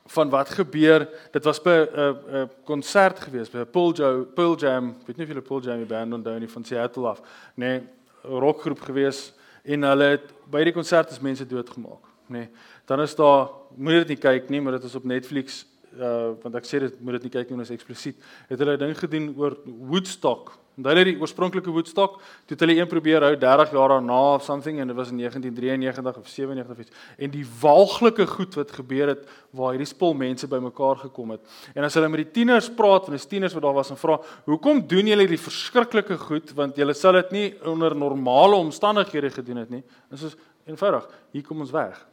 [0.05, 1.09] van wat gebeur.
[1.31, 5.17] Dit was by 'n uh, 'n uh, konsert gewees by Paul Joe Paul Jam, weet
[5.17, 7.21] nie of julle Paul Jam band onthou nie van Seattle af.
[7.55, 7.79] Nee,
[8.23, 12.37] 'n rockgroep gewees en hulle het by die konsert is mense doodgemaak nê.
[12.37, 12.49] Nee.
[12.85, 15.65] Dan is daar moet dit nie kyk nie, maar dit is op Netflix
[15.99, 18.17] uh want ek sê dit moet dit nie kyk nie, dit is eksplisiet.
[18.49, 20.57] Het hulle 'n ding gedoen oor Woodstock.
[20.73, 22.15] Onthou hulle die oorspronklike Woodstock,
[22.47, 25.17] toe het hulle een probeer hou 30 jaar daarna of something en dit was in
[25.17, 26.91] 1993 of 97 of iets.
[27.17, 31.41] En die walglike goed wat gebeur het waar hierdie spul mense bymekaar gekom het.
[31.75, 34.19] En as hulle met die tieners praat, van die tieners wat daar was en vra,
[34.45, 39.57] "Hoekom doen julle hierdie verskriklike goed want julle sal dit nie onder normale omstandighede gedoen
[39.57, 42.12] het nie?" En soos eenvoudig, hier kom ons weg.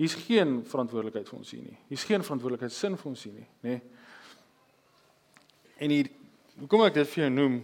[0.00, 1.78] Hier's geen verantwoordelikheid vir ons hier nie.
[1.90, 3.78] Hier's geen verantwoordelikheid sin vir ons hier nie, nê?
[5.82, 6.10] En hier
[6.60, 7.58] hoekom ek dit vir jou noem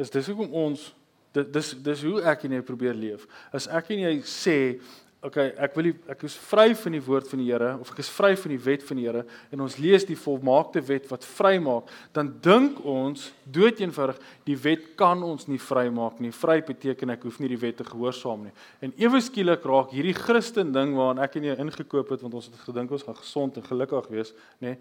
[0.00, 0.88] is dis hoekom ons
[1.36, 3.26] dit dis dis hoe ek en jy probeer leef.
[3.54, 4.56] As ek en jy sê
[5.24, 8.00] okay, ek wil die, ek is vry van die woord van die Here of ek
[8.02, 11.26] is vry van die wet van die Here en ons lees die volmaakte wet wat
[11.28, 16.32] vrymaak, dan dink ons doeteenvoudig die wet kan ons nie vrymaak nie.
[16.34, 18.54] Vry beteken ek hoef nie die wet te gehoorsaam nie.
[18.84, 22.48] En ewe skielik raak hierdie Christen ding waaraan ek en jy ingekoop het want ons
[22.48, 24.78] het gedink ons gaan gesond en gelukkig wees, nê?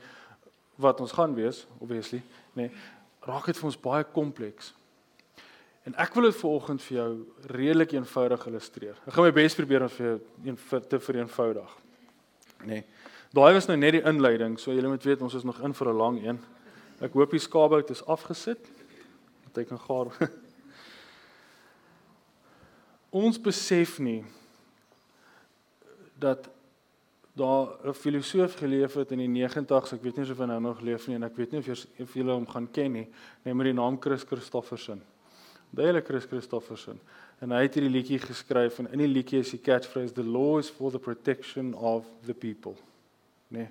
[0.79, 2.21] Wat ons gaan wees, obviously,
[2.55, 2.69] nê?
[3.27, 4.71] Raak dit vir ons baie kompleks.
[5.87, 7.09] En ek wil dit vanoggend vir jou
[7.53, 8.97] redelik eenvoudig illustreer.
[9.07, 10.57] Ek gaan my bes probeer om vir jou een
[10.91, 11.75] te vereenvoudig.
[12.67, 12.83] Nee.
[13.33, 15.89] Daai was nou net die inleiding, so julle moet weet ons is nog in vir
[15.89, 16.39] 'n lang een.
[16.99, 18.59] Ek hoop die skaapbout is afgesit.
[19.45, 20.11] Dat hy kan gaar.
[23.09, 24.25] ons besef nie
[26.19, 26.49] dat
[27.33, 30.81] daar 'n filosoof geleef het in die 90's, ek weet nie of hy nou nog
[30.81, 31.59] leef nie en ek weet nie
[31.99, 33.07] of jy hom gaan ken nie,
[33.43, 35.01] net met die naam Chris Christofferson.
[35.69, 36.99] Dele Chris Christofferson.
[37.39, 40.57] En hy het hierdie liedjie geskryf en in die liedjie is die catchphrase the law
[40.59, 42.75] is for the protection of the people.
[43.47, 43.69] Nee.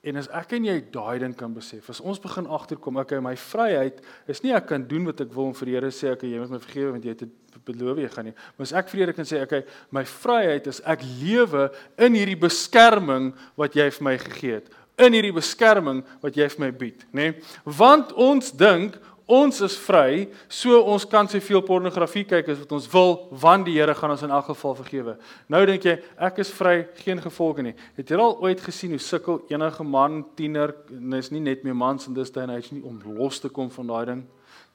[0.00, 3.34] En as ek en jy daai ding kan besef, as ons begin agterkom, okay, my
[3.36, 3.98] vryheid
[4.32, 6.40] is nie ek kan doen wat ek wil om vir die Here sê ek jy
[6.40, 7.26] moet my vergewe want jy het
[7.68, 8.36] beloof jy gaan nie.
[8.56, 9.60] Maar as ek vir die Here kan sê, okay,
[9.92, 11.66] my vryheid is ek lewe
[12.00, 16.62] in hierdie beskerming wat jy vir my gegee het in hierdie beskerming wat jy vir
[16.64, 17.30] my bied, nê?
[17.30, 17.52] Nee?
[17.78, 18.98] Want ons dink
[19.30, 23.76] Ons is vry, so ons kan soveel pornografie kyk as wat ons wil, want die
[23.76, 25.14] Here gaan ons in elk geval vergewe.
[25.52, 27.76] Nou dink jy, ek is vry, geen gevolge nie.
[27.98, 31.78] Het jy al ooit gesien hoe sukkel enige man, tiener, en is nie net meer
[31.78, 34.26] mans in dis tyd hy's nie om los te kom van daai ding.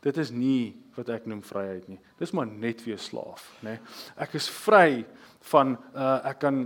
[0.06, 2.00] Dit is nie wat ek noem vryheid nie.
[2.22, 3.76] Dis maar net weer slaaf, nê.
[4.22, 5.04] Ek is vry
[5.52, 6.66] van uh ek kan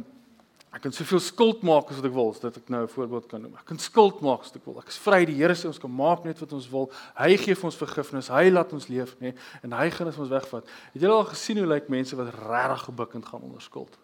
[0.69, 3.41] Ek kan soveel skuld maak as wat ek wil, sodat ek nou 'n voorbeeld kan
[3.41, 3.55] noem.
[3.57, 4.77] Ek kan skuld maak as ek wil.
[4.77, 5.25] Ek is vry.
[5.25, 6.91] Die Here sê ons kan maak net wat ons wil.
[7.17, 8.29] Hy gee vir ons vergifnis.
[8.29, 9.33] Hy laat ons leef, nê?
[9.63, 10.65] En hy gaan ons wegvat.
[10.93, 13.97] Het julle al gesien hoe lyk mense wat regtig gebukkend gaan onder skuld?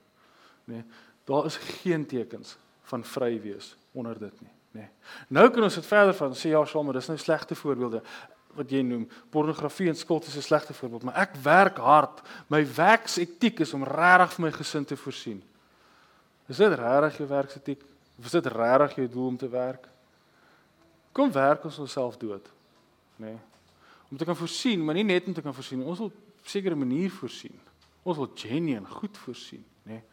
[0.65, 0.83] Nê?
[1.25, 4.89] Daar is geen tekens van vry wees onder dit nie, nê?
[5.29, 8.01] Nou kan ons dit verder van sê ja, maar dis nou slegte voorbeelde
[8.55, 12.21] wat jy noem pornografie en skuld is 'n slegte voorbeeld, maar ek werk hard.
[12.47, 15.43] My werksetiek is om regtig vir my gesin te voorsien.
[16.45, 17.83] Is dit regtig jou werksetiek?
[18.19, 19.87] Of is dit regtig jou doel om te werk?
[21.11, 22.47] Kom werk ons onsself dood.
[23.15, 23.31] Nê?
[23.31, 23.37] Nee.
[24.11, 26.75] Om te kan voorsien, maar nie net om te kan voorsien, ons wil op sekere
[26.75, 27.55] manier voorsien.
[28.03, 29.97] Ons wil genuine goed voorsien, nê?
[29.97, 30.03] Nee.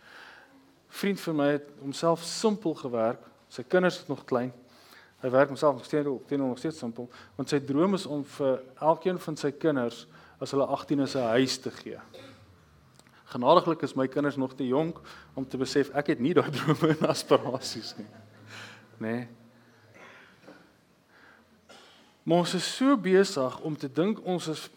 [0.93, 3.21] Vriend vir my het homself simpel gewerk.
[3.53, 4.51] Sy kinders is nog klein.
[5.23, 8.25] Hy werk homself nog steeds op, teenoor nog steeds simpel, want sy droom is om
[8.37, 10.03] vir elkeen van sy kinders
[10.43, 12.01] as hulle 18 is 'n huis te gee.
[13.33, 15.01] Genadiglik is my kinders nog te jonk
[15.35, 18.11] om te besef ek het nie daai drome en aspirasies nie.
[18.99, 19.15] Nê?
[19.17, 19.23] Nee.
[22.23, 24.69] Maar ons is so besig om te dink ons is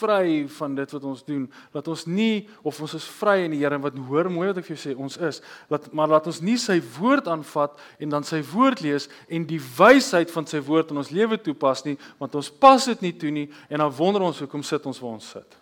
[0.00, 1.46] vry van dit wat ons doen.
[1.74, 4.68] Laat ons nie of ons is vry in die Here wat hoor mooi wat ek
[4.68, 5.40] vir jou sê, ons is.
[5.72, 9.60] Laat maar laat ons nie sy woord aanvat en dan sy woord lees en die
[9.60, 13.34] wysheid van sy woord in ons lewe toepas nie, want ons pas dit nie toe
[13.34, 15.60] nie en dan wonder ons hoekom sit ons waar ons sit.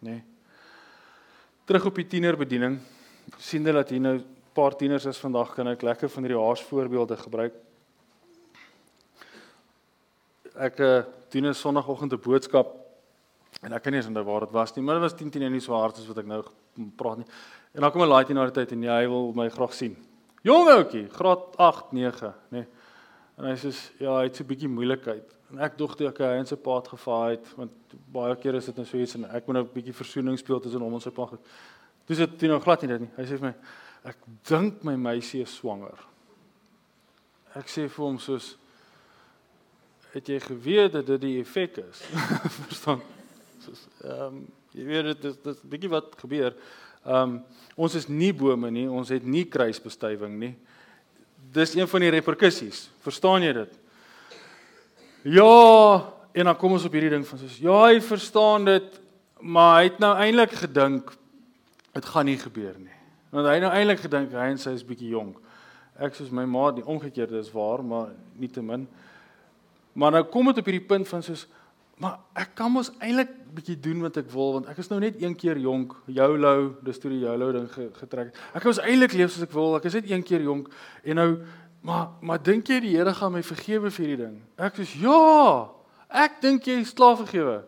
[0.00, 0.16] Nê?
[0.16, 0.24] Nee.
[1.66, 2.78] Terug op die tienerbediening.
[3.38, 4.24] sien jy dat hier nou 'n
[4.54, 7.54] paar tieners is vandag kan ek lekker van hierdie haas voorbeelde gebruik.
[10.54, 12.86] Ek uh, doen 'n sonoggend 'n boodskap
[13.64, 15.52] En ek kan nie onthou waar dit was nie, maar dit was 10 10 en
[15.52, 16.42] nie so hard as wat ek nou
[16.96, 17.26] praat nie.
[17.74, 19.96] En dan kom 'n laaitjie na die tyd en hy wil my graag sien.
[20.42, 22.58] Jong ouetjie, graad 8, 9, nê.
[22.58, 22.66] Nee.
[23.36, 25.32] En hy sê ja, hy het so 'n bietjie moeilikheid.
[25.50, 27.72] En ek dink ek hy en sy pa het gevaai het want
[28.12, 30.60] baie kere is dit net so iets en ek moet nou 'n bietjie versoening speel
[30.60, 31.28] tussen hom en sy pa.
[32.06, 33.10] Dis dit toe nou glad nie dit nie.
[33.16, 33.54] Hy sê vir my
[34.04, 34.16] ek
[34.48, 35.98] dink my meisie is swanger.
[37.54, 38.56] Ek sê vir hom soos
[40.12, 42.00] het jy geweet dat dit die effek is?
[42.68, 43.02] Verstaan?
[43.66, 44.46] soos ehm um,
[44.76, 46.56] jy weet dit is dis bietjie wat gebeur.
[47.04, 47.36] Ehm um,
[47.76, 50.54] ons is nie bome nie, ons het nie kruisbestuiving nie.
[51.52, 52.86] Dis een van die reperkusies.
[53.04, 53.78] Verstaan jy dit?
[55.22, 59.00] Ja, en dan kom ons op hierdie ding van soos ja, hy verstaan dit,
[59.40, 61.10] maar hy het nou eintlik gedink
[61.96, 62.94] dit gaan nie gebeur nie.
[63.32, 65.40] Want hy nou eintlik gedink hy en sy is bietjie jonk.
[65.96, 68.84] Ek soos my ma, die omgekeerde is waar, maar nietemin.
[69.96, 71.46] Maar nou kom dit op hierdie punt van soos
[71.96, 75.16] Maar ek kan mos eintlik bietjie doen wat ek wil want ek is nou net
[75.22, 78.34] een keer jonk, YOLO, dis toe die YOLO ding getrek.
[78.52, 79.78] Ek kan mos eintlik leef soos ek wil.
[79.78, 80.68] Ek is net een keer jonk
[81.04, 81.30] en nou
[81.86, 84.36] maar maar dink jy die Here gaan my vergewe vir hierdie ding?
[84.58, 85.70] Ek sê ja.
[86.10, 87.60] Ek dink jy is klaar vergewe.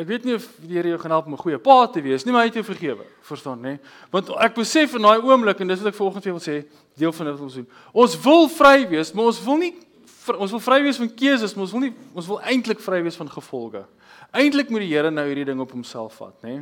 [0.00, 2.24] Ek weet nie of die Here jou gaan help om 'n goeie pa te wees
[2.24, 3.04] nie, maar hy het jou vergewe.
[3.22, 3.78] Verstaan, nê?
[4.10, 6.64] Want ek besef in daai oomblik en dis wat ek volgens vir wil sê,
[6.96, 7.68] deel van dit wat ons doen.
[7.92, 9.74] Ons wil vry wees, maar ons wil nie
[10.28, 13.16] ons wil vry wees van keuses, maar ons wil nie ons wil eintlik vry wees
[13.16, 13.84] van gevolge.
[14.30, 16.60] Eintlik moet die Here nou hierdie ding op homself vat, nê?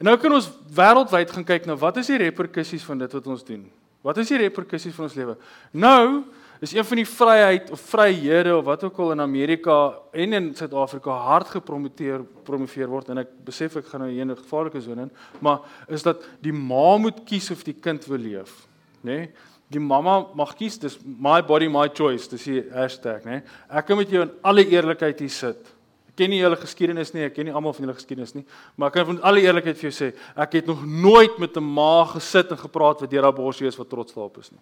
[0.00, 3.26] En nou kan ons wêreldwyd gaan kyk na wat is die reperkusies van dit wat
[3.26, 3.66] ons doen?
[4.02, 5.36] Wat is die reperkusies van ons lewe?
[5.76, 6.24] Nou
[6.60, 9.76] is een van die vryheid of vryhede of wat ook al in Amerika
[10.12, 14.32] en in Suid-Afrika hard gepromoteer promoveer word en ek besef ek gaan nou hier in
[14.32, 18.18] 'n gevaarlike sone in, maar is dat die ma moet kies of die kind wil
[18.18, 18.66] leef,
[19.04, 19.30] nê?
[19.70, 23.42] Die mamma mag kies, dis my body my choice, dis die hashtag, né?
[23.70, 25.68] Ek kan met jou in alle eerlikheid hier sit.
[26.10, 28.42] Ek ken nie julle geskiedenis nie, ek ken nie almal van julle geskiedenis nie,
[28.74, 31.62] maar ek kan van alle eerlikheid vir jou sê, ek het nog nooit met 'n
[31.62, 34.60] ma gesit en gepraat wat deur haar borsie is wat trots daarop is nie.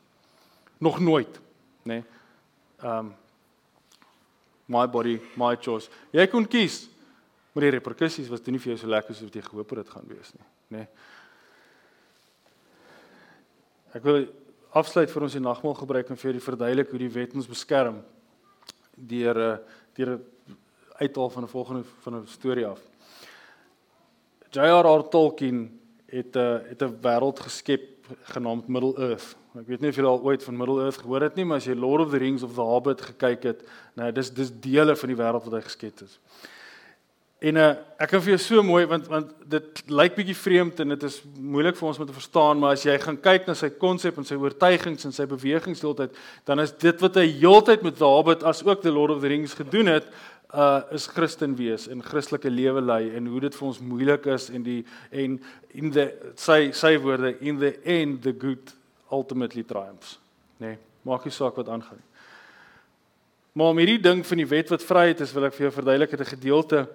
[0.81, 1.41] Nog nooit,
[1.85, 2.05] né?
[2.85, 3.15] Um
[4.69, 5.89] my body my choice.
[6.13, 6.89] Jy kon kies,
[7.55, 9.79] maar die reperkusies was toe nie vir jou so lekker soos wat jy gehoop het
[9.79, 10.47] dit gaan wees nie,
[10.79, 10.87] né?
[13.95, 14.29] Ek wil
[14.79, 18.01] afsluit vir ons die nagmaal gebruik en vir die verduidelik hoe die wet ons beskerm
[18.97, 19.59] deur eh,
[19.99, 20.19] deur
[20.99, 22.81] uithaal van 'n volgende van 'n storie af.
[24.51, 25.09] J.R.R.
[25.09, 29.37] Tolkien het 'n uh, het 'n wêreld geskep genaamd Middle Earth.
[29.55, 31.65] Ek weet nie of julle al ooit van Middle Earth gehoor het nie, maar as
[31.65, 33.65] jy Lord of the Rings of the Hobbit gekyk het,
[33.95, 36.19] nou dis dis dele van die wêreld wat hy geskep het.
[37.39, 37.67] En uh,
[38.03, 41.21] ek kan vir jou so mooi want want dit lyk bietjie vreemd en dit is
[41.39, 44.27] moeilik vir ons om te verstaan, maar as jy gaan kyk na sy konsep en
[44.27, 46.19] sy oortuigings en sy bewegings deeltyd,
[46.51, 49.55] dan is dit wat hy heeltyd met Hobbit as ook The Lord of the Rings
[49.55, 50.11] gedoen het,
[50.51, 54.51] uh is Christen wees en Christelike lewe lei en hoe dit vir ons moeilik is
[54.51, 54.81] en die
[55.13, 55.39] en
[55.77, 58.73] in the sy sy woorde in the end the good
[59.15, 60.17] ultimately triumphs,
[60.59, 60.75] nê?
[60.75, 62.01] Nee, maak nie saak wat aangaan.
[63.55, 66.11] Maar om hierdie ding van die wet wat vryheid is, wil ek vir jou verduidelik
[66.17, 66.89] het 'n gedeelte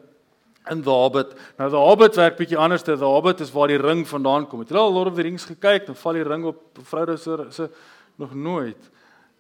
[0.72, 1.34] in The Hobbit.
[1.58, 2.84] Nou The Hobbit werk bietjie anders.
[2.84, 4.64] The Hobbit is waar die ring vandaan kom.
[4.64, 5.88] Het jy al Lord of the Rings gekyk?
[5.90, 7.70] Dan val die ring op Frodo se se
[8.16, 8.92] nog nooit.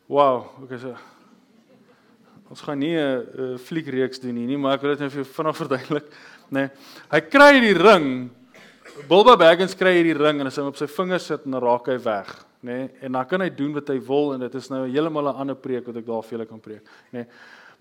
[0.07, 0.95] Wow, okay so.
[2.49, 5.57] Ons gaan nie 'n fliekreeks doen hier nie, maar ek wil dit net vir vinnig
[5.57, 6.05] verduidelik,
[6.51, 6.59] nê.
[6.59, 6.69] Nee,
[7.11, 8.29] hy kry die ring.
[9.09, 11.97] Bilbo Baggins kry hierdie ring en as hy op sy vinger sit, dan raak hy
[11.97, 12.77] weg, nê.
[12.77, 15.39] Nee, en dan kan hy doen wat hy wil en dit is nou heeltemal 'n
[15.39, 17.23] ander preek wat ek daar vir julle kan preek, nê.
[17.23, 17.25] Nee.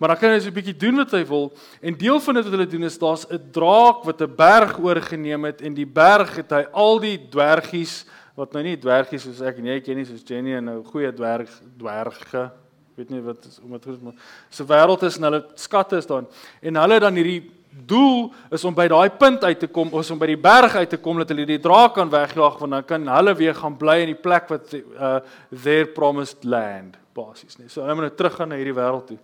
[0.03, 1.53] Maar dan kan hy so 'n bietjie doen wat hy wil.
[1.81, 5.45] En deel van dit wat hulle doen is daar's 'n draak wat 'n berg oorgeneem
[5.45, 9.59] het en die berg het hy al die dwergies wat nou nie dwergies soos ek
[9.59, 12.51] en jy ken nie soos Jenny en nou goeie dwerg dwerge
[12.97, 14.15] weet nie wat is om dit goed maar
[14.51, 16.25] se wêreld is en hulle skatte is daar.
[16.61, 20.19] En hulle dan hierdie doel is om by daai punt uit te kom of om
[20.19, 23.07] by die berg uit te kom dat hulle die draak kan wegjaag want dan kan
[23.07, 25.21] hulle weer gaan bly in die plek wat uh
[25.63, 27.69] their promised land basies nie.
[27.69, 29.19] So hulle moet nou terug gaan na hierdie wêreld toe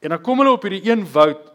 [0.00, 1.52] En dan kom hulle op hierdie een woud.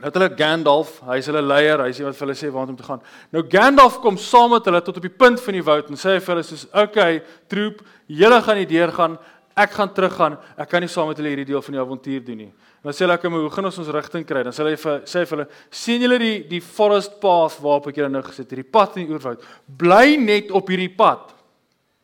[0.00, 3.00] Dat hulle Gandalf, hy's hulle leier, hy sê wat hulle sê waar om te gaan.
[3.32, 6.18] Nou Gandalf kom saam met hulle tot op die punt van die woud en sê
[6.20, 9.18] vir hulle soos, "Oké, troep, julle gaan nie deur gaan.
[9.56, 10.36] Ek gaan teruggaan.
[10.58, 12.52] Ek kan nie saam met hulle hierdie deel van die avontuur doen nie.
[12.52, 15.00] En dan sê hulle "Maar hoe gaan ons ons rigting kry?" Dan sê hulle vir
[15.00, 18.50] sê vir hulle, "Sien julle die die forest path waarop ek julle nou gesit het,
[18.50, 19.42] hierdie pad in die oerwoud.
[19.66, 21.32] Bly net op hierdie pad."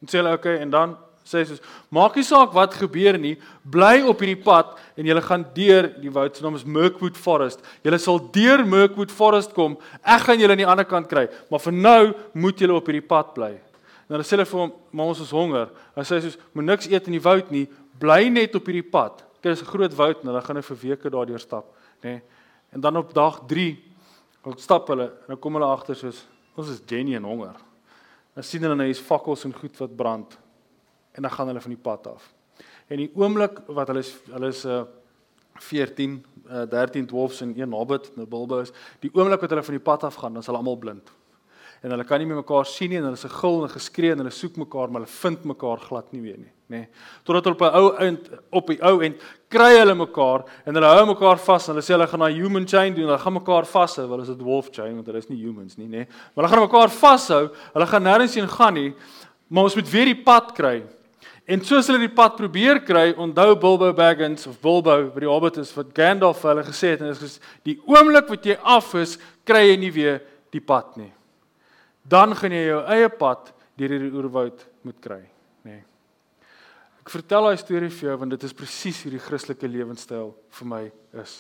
[0.01, 3.37] En sê hulle, "Oké," okay, en dan sê soos maak nie saak wat gebeur nie,
[3.65, 7.63] bly op hierdie pad en jy gaan deur die woud se naam is Mirkwood Forest.
[7.85, 9.77] Jy sal deur Mirkwood Forest kom.
[10.03, 12.01] Ek gaan julle aan die ander kant kry, maar vir nou
[12.35, 13.53] moet julle op hierdie pad bly.
[14.09, 16.87] En dan sê hulle vir hom, "Maar ons is honger." Hy sê soos, "Moet niks
[16.87, 20.21] eet in die woud nie, bly net op hierdie pad." Kyk, dis 'n groot woud
[20.21, 21.65] en hulle gaan nou vir weke daardeur stap,
[22.03, 22.11] nê.
[22.11, 22.23] Nee.
[22.73, 23.79] En dan op dag 3
[24.45, 27.55] wil stap hulle en dan kom hulle agter soos, "Ons is Jenny en honger."
[28.35, 30.39] Dan sien hulle nou hier's fakkels en goed wat brand
[31.13, 32.35] en dan gaan hulle van die pad af.
[32.87, 34.83] En die oomblik wat hulle is hulle is 'n uh,
[35.61, 39.63] 14 uh, 13 dwarfs en een hobbit en 'n bilbo is, die oomblik wat hulle
[39.63, 41.13] van die pad af gaan, dan is hulle almal blind.
[41.83, 44.19] En hulle kan nie meer mekaar sien nie en hulle se gil en geskree en
[44.23, 46.77] hulle soek mekaar maar hulle vind mekaar glad nie weer nie, nê.
[46.77, 46.89] Nee.
[47.27, 49.17] Totdat op 'n ou eind op die ou end
[49.49, 52.67] kry hulle mekaar en hulle hou mekaar vas en hulle sê hulle gaan na human
[52.67, 53.05] chain doen.
[53.05, 55.77] Hulle gaan mekaar vashou, want dit is 'n dwarf chain want hulle is nie humans
[55.77, 55.91] nie, nê.
[55.91, 56.07] Nee.
[56.35, 57.51] Maar hulle gaan mekaar vashou.
[57.75, 58.95] Hulle gaan nêrens heen gaan nie.
[59.49, 60.85] Maar ons moet weer die pad kry.
[61.51, 65.59] En soos hulle die pad probeer kry, onthou Bilbo Baggins of Bilbo by die Hobbit
[65.65, 69.17] is wat Gandalf vir hulle gesê het en is die oomblik wat jy af is,
[69.49, 70.21] kry jy nie weer
[70.55, 71.11] die pad nie.
[72.07, 75.23] Dan gaan jy jou eie pad deur hierdie oerwoud moet kry,
[75.67, 75.81] nê.
[75.81, 75.83] Nee.
[77.03, 80.71] Ek vertel daai storie vir jou want dit is presies hoe die Christelike lewenstyl vir
[80.71, 80.85] my
[81.25, 81.35] is.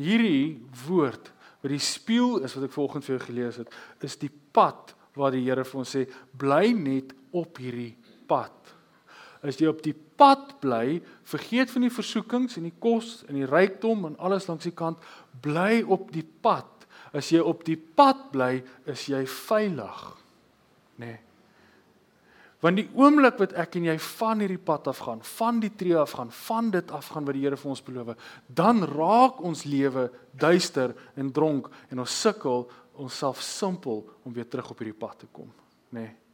[0.00, 0.56] Hierdie
[0.86, 1.28] woord
[1.60, 3.68] wat die spieël is wat ek vanoggend vir jou gelees het,
[4.00, 6.06] is die pad waar die Here vir ons sê
[6.40, 7.92] bly net op hierdie
[8.30, 8.59] pad
[9.46, 13.48] as jy op die pad bly, vergeet van die versoekings en die kos en die
[13.48, 15.00] rykdom en alles langs die kant,
[15.42, 16.68] bly op die pad.
[17.16, 20.04] As jy op die pad bly, is jy veilig.
[21.00, 21.08] Nê.
[21.08, 21.18] Nee.
[22.60, 25.96] Want die oomblik wat ek en jy van hierdie pad af gaan, van die tree
[25.96, 28.10] af gaan, van dit af gaan wat die Here vir ons beloof,
[28.52, 32.66] dan raak ons lewe duister en dronk en ons sukkel
[33.00, 35.48] onsself simpel om weer terug op hierdie pad te kom,
[35.96, 36.04] nê.
[36.04, 36.29] Nee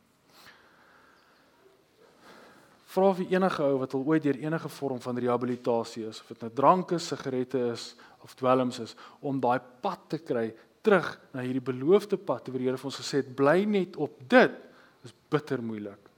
[2.97, 6.45] vra vir enige ou wat al ooit deur enige vorm van rehabilitasie is of dit
[6.47, 7.91] nou drank is, sigarette is
[8.25, 10.49] of dwelms is om daai pad te kry
[10.87, 14.19] terug na hierdie beloofde pad wat die Here vir ons gesê het bly net op
[14.31, 14.63] dit
[15.07, 16.11] is bitter moeilik.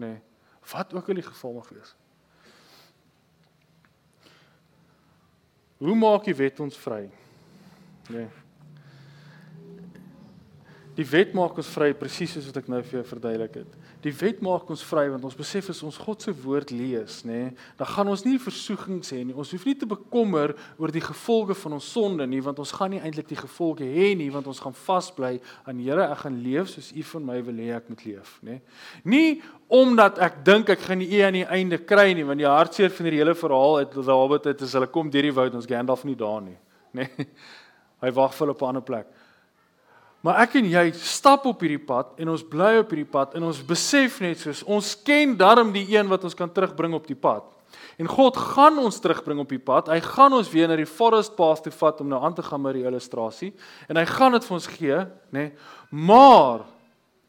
[0.00, 0.14] Nê.
[0.14, 0.20] Nee,
[0.72, 1.94] wat ook al die geval mag wees.
[5.80, 7.04] Hoe maak die wet ons vry?
[8.10, 8.24] Nê.
[8.24, 8.28] Nee.
[10.98, 13.76] Die wet maak ons vry presies soos wat ek nou vir jou verduidelik het.
[14.00, 17.36] Die wet maak ons vry want ons besef as ons God se woord lees, nê,
[17.36, 19.36] nee, dan gaan ons nie versoekings hê nie.
[19.36, 22.94] Ons hoef nie te bekommer oor die gevolge van ons sonde nie, want ons gaan
[22.94, 25.34] nie eintlik die gevolge hê nie, want ons gaan vasbly
[25.68, 28.58] aan Here, ek gaan leef soos U van my wil hê ek moet leef, nê.
[28.58, 28.60] Nee.
[29.04, 29.30] Nie
[29.80, 32.92] omdat ek dink ek gaan die U aan die einde kry nie, want die hartseer
[32.94, 36.06] van hierdie hele verhaal het Dawid het is hulle kom deur die woud, ons Gandalf
[36.08, 36.56] nie daar nie,
[36.96, 37.04] nê.
[37.04, 37.28] Nee.
[38.00, 39.08] Hy wag vir hulle op 'n ander plek.
[40.26, 43.46] Maar ek en jy stap op hierdie pad en ons bly op hierdie pad en
[43.48, 47.16] ons besef net soos ons ken darm die een wat ons kan terugbring op die
[47.16, 47.46] pad.
[48.00, 49.88] En God gaan ons terugbring op die pad.
[49.92, 52.62] Hy gaan ons weer na die forest path toe vat om nou aan te gaan
[52.64, 53.54] met die illustrasie
[53.88, 55.46] en hy gaan dit vir ons gee, nê?
[55.46, 55.50] Nee,
[56.10, 56.66] maar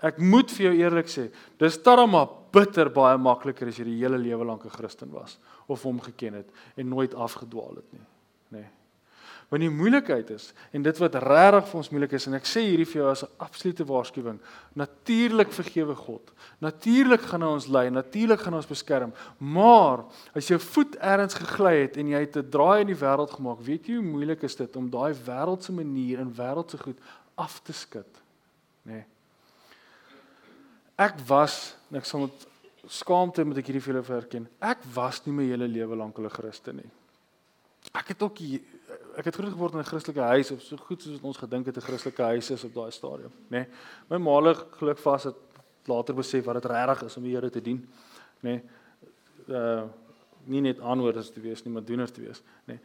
[0.01, 1.27] ek moet vir jou eerlik sê,
[1.62, 5.38] dis darm maar bitter baie makliker as jy die hele lewe lank 'n Christen was
[5.67, 8.06] of hom geken het en nooit afgedwaal het nie,
[8.51, 8.60] nê?
[8.60, 8.81] Nee.
[9.51, 12.61] Want die moeilikheid is en dit wat regtig vir ons moeilik is en ek sê
[12.63, 14.39] hierdie vir jou as 'n absolute waarskuwing.
[14.79, 16.31] Natuurlik vergewe God.
[16.61, 19.13] Natuurlik gaan hy ons lei, natuurlik gaan hy ons beskerm.
[19.37, 23.31] Maar as jou voet ergens gegly het en jy het 'n draai in die wêreld
[23.31, 26.99] gemaak, weet jy hoe moeilik is dit om daai wêreldse manier en wêreldse goed
[27.35, 28.21] af te skud,
[28.85, 28.93] nê?
[28.93, 29.05] Nee.
[30.97, 32.47] Ek was, ek sal met
[32.87, 34.47] skaamte moet ek hierdie vir julle verken.
[34.61, 36.91] Ek was nie my hele lewe lank 'n Christen nie.
[37.93, 38.37] Ek het ook
[39.17, 41.78] ek het groot geword in 'n Christelike huis of so goed soos ons gedink het
[41.78, 43.50] 'n Christelike huis is op daai stadium, nê.
[43.50, 43.67] Nee,
[44.10, 45.36] my maalig geluk vas het
[45.86, 47.89] later besef wat dit regtig is om die Here te dien,
[48.41, 48.50] nê.
[48.50, 48.63] Nee,
[49.47, 49.84] uh
[50.45, 52.74] nie net aanhoorders te wees nie, maar doeners te wees, nê.
[52.74, 52.80] Nee.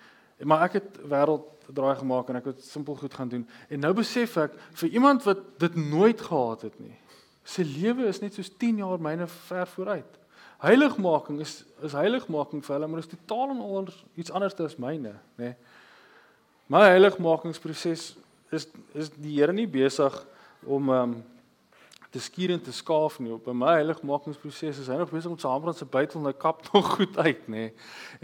[0.45, 3.47] Maar ek het wêreld draai gemaak en ek het simpel goed gaan doen.
[3.69, 6.99] En nou besef ek vir iemand wat dit nooit gehad het nie,
[7.45, 10.19] sy lewe is net soos 10 jaar myne ver vooruit.
[10.59, 15.17] Heiligmaking is is heiligmaking vir hulle, maar is totaal en al iets anders as myne,
[15.37, 15.45] nê.
[15.45, 15.57] Nee.
[16.67, 18.17] My heiligmakingsproses
[18.51, 20.15] is is die Here nie besig
[20.67, 21.17] om um
[22.11, 23.33] te skuur en te skaaf nie.
[23.35, 26.89] Op my heiligmakingsproses is hy nog besig om saambrand se buitel en hy kap nog
[26.97, 27.69] goed uit, nê.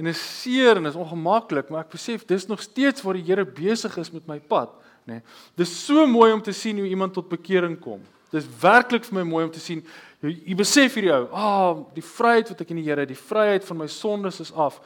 [0.00, 3.44] En is seer en is ongemaklik, maar ek besef dis nog steeds waar die Here
[3.46, 4.74] besig is met my pad,
[5.06, 5.20] nê.
[5.58, 8.02] Dis so mooi om te sien hoe iemand tot bekering kom.
[8.32, 9.84] Dis werklik vir my mooi om te sien
[10.22, 13.18] jy besef hierdie ou, ah, oh, die vryheid wat ek in die Here het, die
[13.18, 14.78] vryheid van my sondes is af.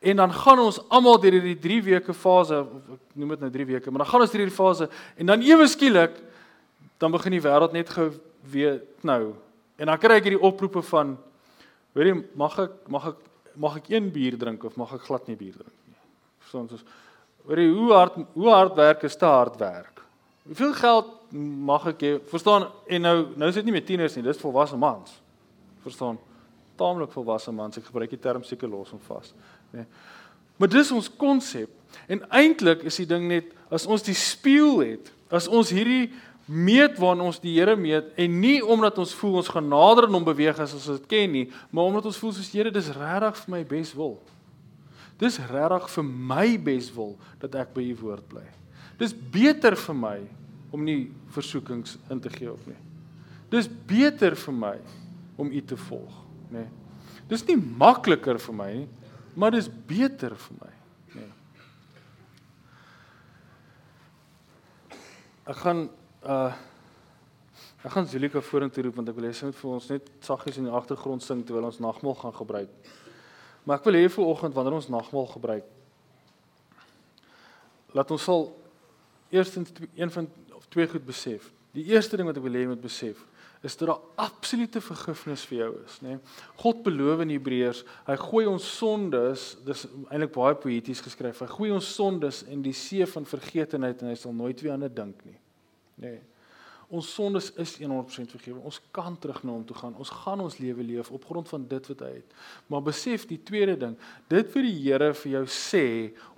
[0.00, 3.66] En dan gaan ons almal deur hierdie 3 weke fase, ek noem dit nou 3
[3.68, 4.86] weke, maar dan gaan ons deur hierdie fase
[5.20, 6.14] en dan ewe skielik
[7.00, 8.06] dan begin die wêreld net gou
[8.48, 9.34] weer nou.
[9.76, 11.18] En dan kry ek hierdie oproepe van
[11.96, 13.20] weet jy, mag ek mag ek
[13.60, 16.00] mag ek een bier drink of mag ek glad nie bier drink nie.
[16.46, 16.88] Verstaan ons?
[17.50, 20.00] Weet jy hoe hard hoe hard werk is te hard werk.
[20.48, 21.14] Hoeveel geld
[21.68, 22.16] mag ek hê?
[22.32, 22.70] Verstaan?
[22.88, 25.18] En nou nou is dit nie meer tieners nie, dis volwasse mans.
[25.84, 26.16] Verstaan?
[26.80, 27.76] Taamlik volwasse mans.
[27.76, 29.34] Ek gebruik die term seker los en vas
[29.72, 29.82] nê.
[29.82, 29.86] Nee.
[30.60, 31.70] Maar dis ons konsep.
[32.10, 36.10] En eintlik is die ding net as ons die spieël het, as ons hierdie
[36.50, 40.18] meet waarin ons die Here meet en nie omdat ons voel ons gaan nader aan
[40.18, 43.38] hom beweeg as ons dit ken nie, maar omdat ons voel soos Here, dis regtig
[43.44, 44.16] vir my beswil.
[45.20, 48.46] Dis regtig vir my beswil dat ek by u woord bly.
[49.00, 50.16] Dis beter vir my
[50.74, 52.78] om nie versoekings in te gee op nie.
[53.50, 54.76] Dis beter vir my
[55.40, 56.20] om u te volg,
[56.52, 56.66] nê.
[57.30, 58.88] Dis nie makliker vir my nie,
[59.34, 60.72] maar dis beter vir my.
[61.14, 61.30] Nee.
[65.50, 65.86] Ek gaan
[66.24, 66.52] uh
[67.80, 70.58] ek gaan Zulika vorentoe roep want ek wil hê sy moet vir ons net saggies
[70.60, 72.90] in die agtergrond sing terwyl ons nagmaal gaan gebruik.
[73.64, 75.68] Maar ek wil hê vir oggend wanneer ons nagmaal gebruik
[77.96, 78.44] laat ons sal
[79.30, 81.48] eerstens een van of twee goed besef.
[81.74, 83.24] Die eerste ding wat ek wil hê jy moet besef
[83.62, 86.14] is dat daar absolute vergifnis vir jou is, nê.
[86.14, 86.20] Nee?
[86.62, 91.42] God beloof in Hebreërs, hy gooi ons sondes, dis eintlik baie poëties geskryf.
[91.44, 94.86] Hy gooi ons sondes in die see van vergetenheid en hy sal nooit weer aan
[94.88, 95.38] dit dink nie.
[96.00, 96.14] Nê.
[96.14, 96.20] Nee.
[96.90, 98.58] Ons sondes is 100% vergewe.
[98.66, 99.92] Ons kan terug na hom toe gaan.
[100.02, 102.32] Ons gaan ons lewe leef op grond van dit wat hy het.
[102.66, 103.94] Maar besef die tweede ding,
[104.32, 105.84] dit wat die Here vir jou sê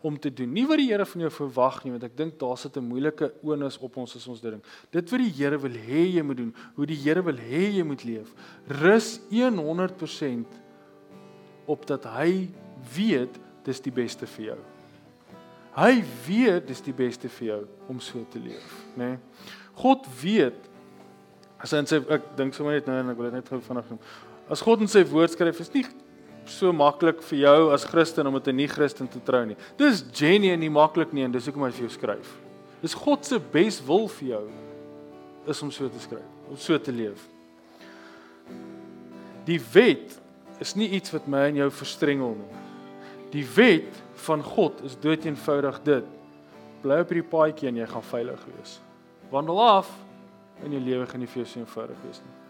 [0.05, 2.59] om te doen, nie wat die Here van jou verwag nie, want ek dink daar
[2.61, 4.62] sit 'n moeilike onus op ons as ons dit ding.
[4.92, 7.84] Dit wat die Here wil hê jy moet doen, hoe die Here wil hê jy
[7.84, 8.34] moet leef,
[8.68, 10.46] rus 100%
[11.66, 12.50] op dat hy
[12.94, 14.59] weet dis die beste vir jou.
[15.72, 19.16] Hy weet dis die beste vir jou om so te leef, né?
[19.16, 19.18] Nee?
[19.82, 20.70] God weet
[21.62, 23.60] as hy in sy ek dink sommer net nou en ek wil dit net gou
[23.62, 24.00] vinnig noem.
[24.50, 25.84] As God in sy woord skryf is nie
[26.50, 29.56] so maklik vir jou as Christen om met 'n nie-Christen te trou nie.
[29.78, 32.28] Dis genuine nie maklik nie en dis hoekom hy vir jou skryf.
[32.82, 34.50] Dis God se bes wil vir jou
[35.46, 37.28] is om so te skryf, om so te leef.
[39.46, 40.20] Die wet
[40.60, 42.58] is nie iets wat my en jou verstrengel nie.
[43.30, 46.04] Die wet van God is dood eenvoudig dit.
[46.82, 48.80] Bly op hierdie paadjie en jy gaan veilig wees
[49.32, 49.90] wandel af
[50.62, 52.41] en jou lewe gaan nie vir jou so eenvoudig wees nie.